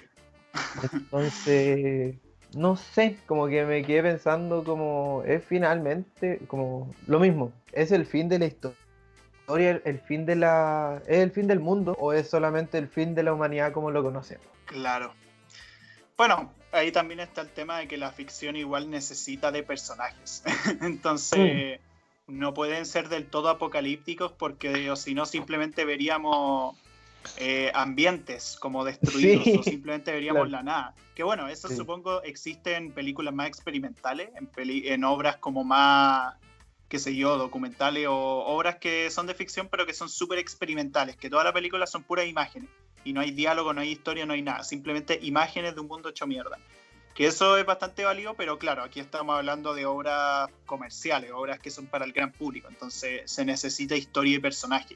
[0.91, 2.15] Entonces,
[2.55, 8.07] no sé, como que me quedé pensando como es finalmente como lo mismo, es el
[8.07, 12.27] fin de la historia, el fin de la es el fin del mundo o es
[12.27, 14.47] solamente el fin de la humanidad como lo conocemos.
[14.65, 15.13] Claro.
[16.17, 20.43] Bueno, ahí también está el tema de que la ficción igual necesita de personajes.
[20.82, 21.80] Entonces,
[22.28, 22.39] mm.
[22.39, 26.76] no pueden ser del todo apocalípticos porque o si no simplemente veríamos
[27.38, 30.95] eh, ambientes como destruidos o simplemente veríamos la nada.
[31.15, 36.36] Que bueno, eso supongo existe en películas más experimentales, en, en obras como más
[36.88, 41.15] qué sé yo, documentales o obras que son de ficción pero que son súper experimentales,
[41.15, 42.69] que todas las películas son puras imágenes
[43.03, 46.09] y no hay diálogo, no hay historia, no hay nada, simplemente imágenes de un mundo
[46.09, 46.57] hecho mierda.
[47.13, 51.69] Que eso es bastante válido, pero claro, aquí estamos hablando de obras comerciales, obras que
[51.69, 54.95] son para el gran público, entonces se necesita historia y personaje.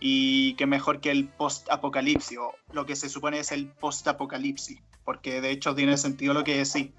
[0.00, 5.40] Y qué mejor que el post-apocalipsis, o lo que se supone es el post-apocalipsis, porque
[5.40, 6.90] de hecho tiene sentido lo que decís.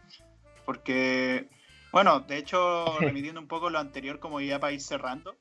[0.65, 1.47] Porque,
[1.91, 5.35] bueno, de hecho, remitiendo un poco lo anterior, como ya para ir cerrando,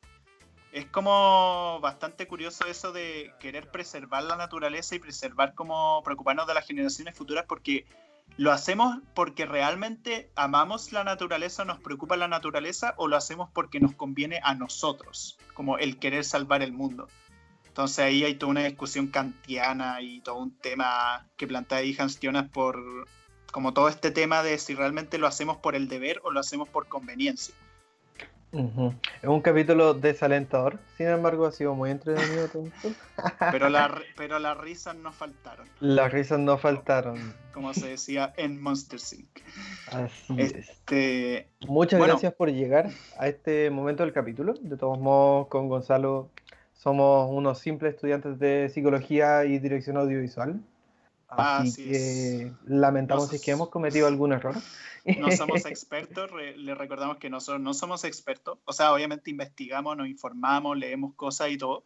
[0.75, 6.55] es como bastante curioso eso de querer preservar la naturaleza y preservar como preocuparnos de
[6.55, 7.87] las generaciones futuras porque
[8.37, 13.79] ¿Lo hacemos porque realmente amamos la naturaleza, nos preocupa la naturaleza, o lo hacemos porque
[13.79, 17.07] nos conviene a nosotros, como el querer salvar el mundo?
[17.65, 22.19] Entonces ahí hay toda una discusión kantiana y todo un tema que plantea ahí Hans
[22.19, 23.07] Jonas por
[23.53, 26.69] como todo este tema de si realmente lo hacemos por el deber o lo hacemos
[26.69, 27.55] por conveniencia.
[28.55, 32.49] Es un capítulo desalentador, sin embargo ha sido muy entretenido.
[33.51, 35.67] pero, la, pero las risas no faltaron.
[35.81, 37.35] Las risas no faltaron.
[37.53, 39.29] Como se decía en Monster Sync.
[39.91, 44.55] Así este, Muchas gracias por llegar a este momento del capítulo.
[44.61, 46.31] De todos modos, con Gonzalo
[46.75, 50.61] somos unos simples estudiantes de psicología y dirección audiovisual.
[51.29, 54.55] Así, que lamentamos si es que hemos cometido algún error.
[55.19, 58.59] No somos expertos, le recordamos que nosotros no somos expertos.
[58.65, 61.85] O sea, obviamente investigamos, nos informamos, leemos cosas y todo.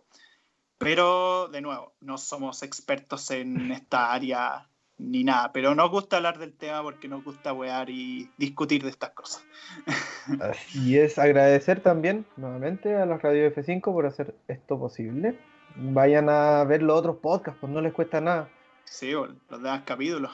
[0.79, 5.53] Pero, de nuevo, no somos expertos en esta área ni nada.
[5.53, 9.45] Pero nos gusta hablar del tema porque nos gusta wear y discutir de estas cosas.
[10.41, 15.39] Así es, agradecer también nuevamente a la Radio F5 por hacer esto posible.
[15.75, 18.49] Vayan a ver los otros podcasts, pues no les cuesta nada
[18.91, 20.33] Sí, los demás capítulos.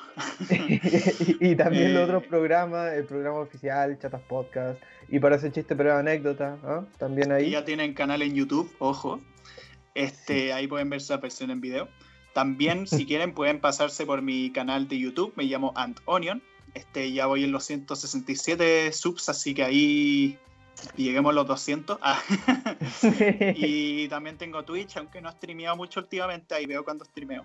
[1.41, 5.77] y, también los otros eh, programas, el programa oficial, Chatas Podcast, y para ese chiste
[5.77, 6.57] pero anécdota,
[6.99, 7.51] también ahí.
[7.51, 9.21] ya tienen canal en YouTube, ojo.
[9.95, 11.89] Este, Ahí pueden ver esa versión en video.
[12.33, 16.43] También, si quieren, pueden pasarse por mi canal de YouTube, me llamo Ant Onion.
[16.75, 20.39] Este, ya voy en los 167 subs, así que ahí
[20.97, 21.99] lleguemos a los 200.
[22.01, 22.21] Ah.
[23.57, 27.45] y también tengo Twitch, aunque no he streameado mucho últimamente, ahí veo cuando streameo.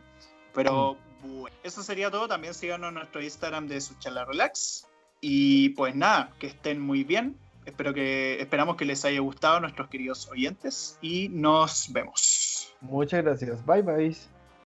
[0.54, 1.42] Pero mm.
[1.42, 2.28] bueno, eso sería todo.
[2.28, 4.88] También síganos en nuestro Instagram de Suchala Relax.
[5.22, 7.38] Y pues nada, que estén muy bien.
[7.66, 12.74] Espero que, esperamos que les haya gustado a nuestros queridos oyentes y nos vemos.
[12.82, 13.66] Muchas gracias.
[13.66, 14.39] Bye bye.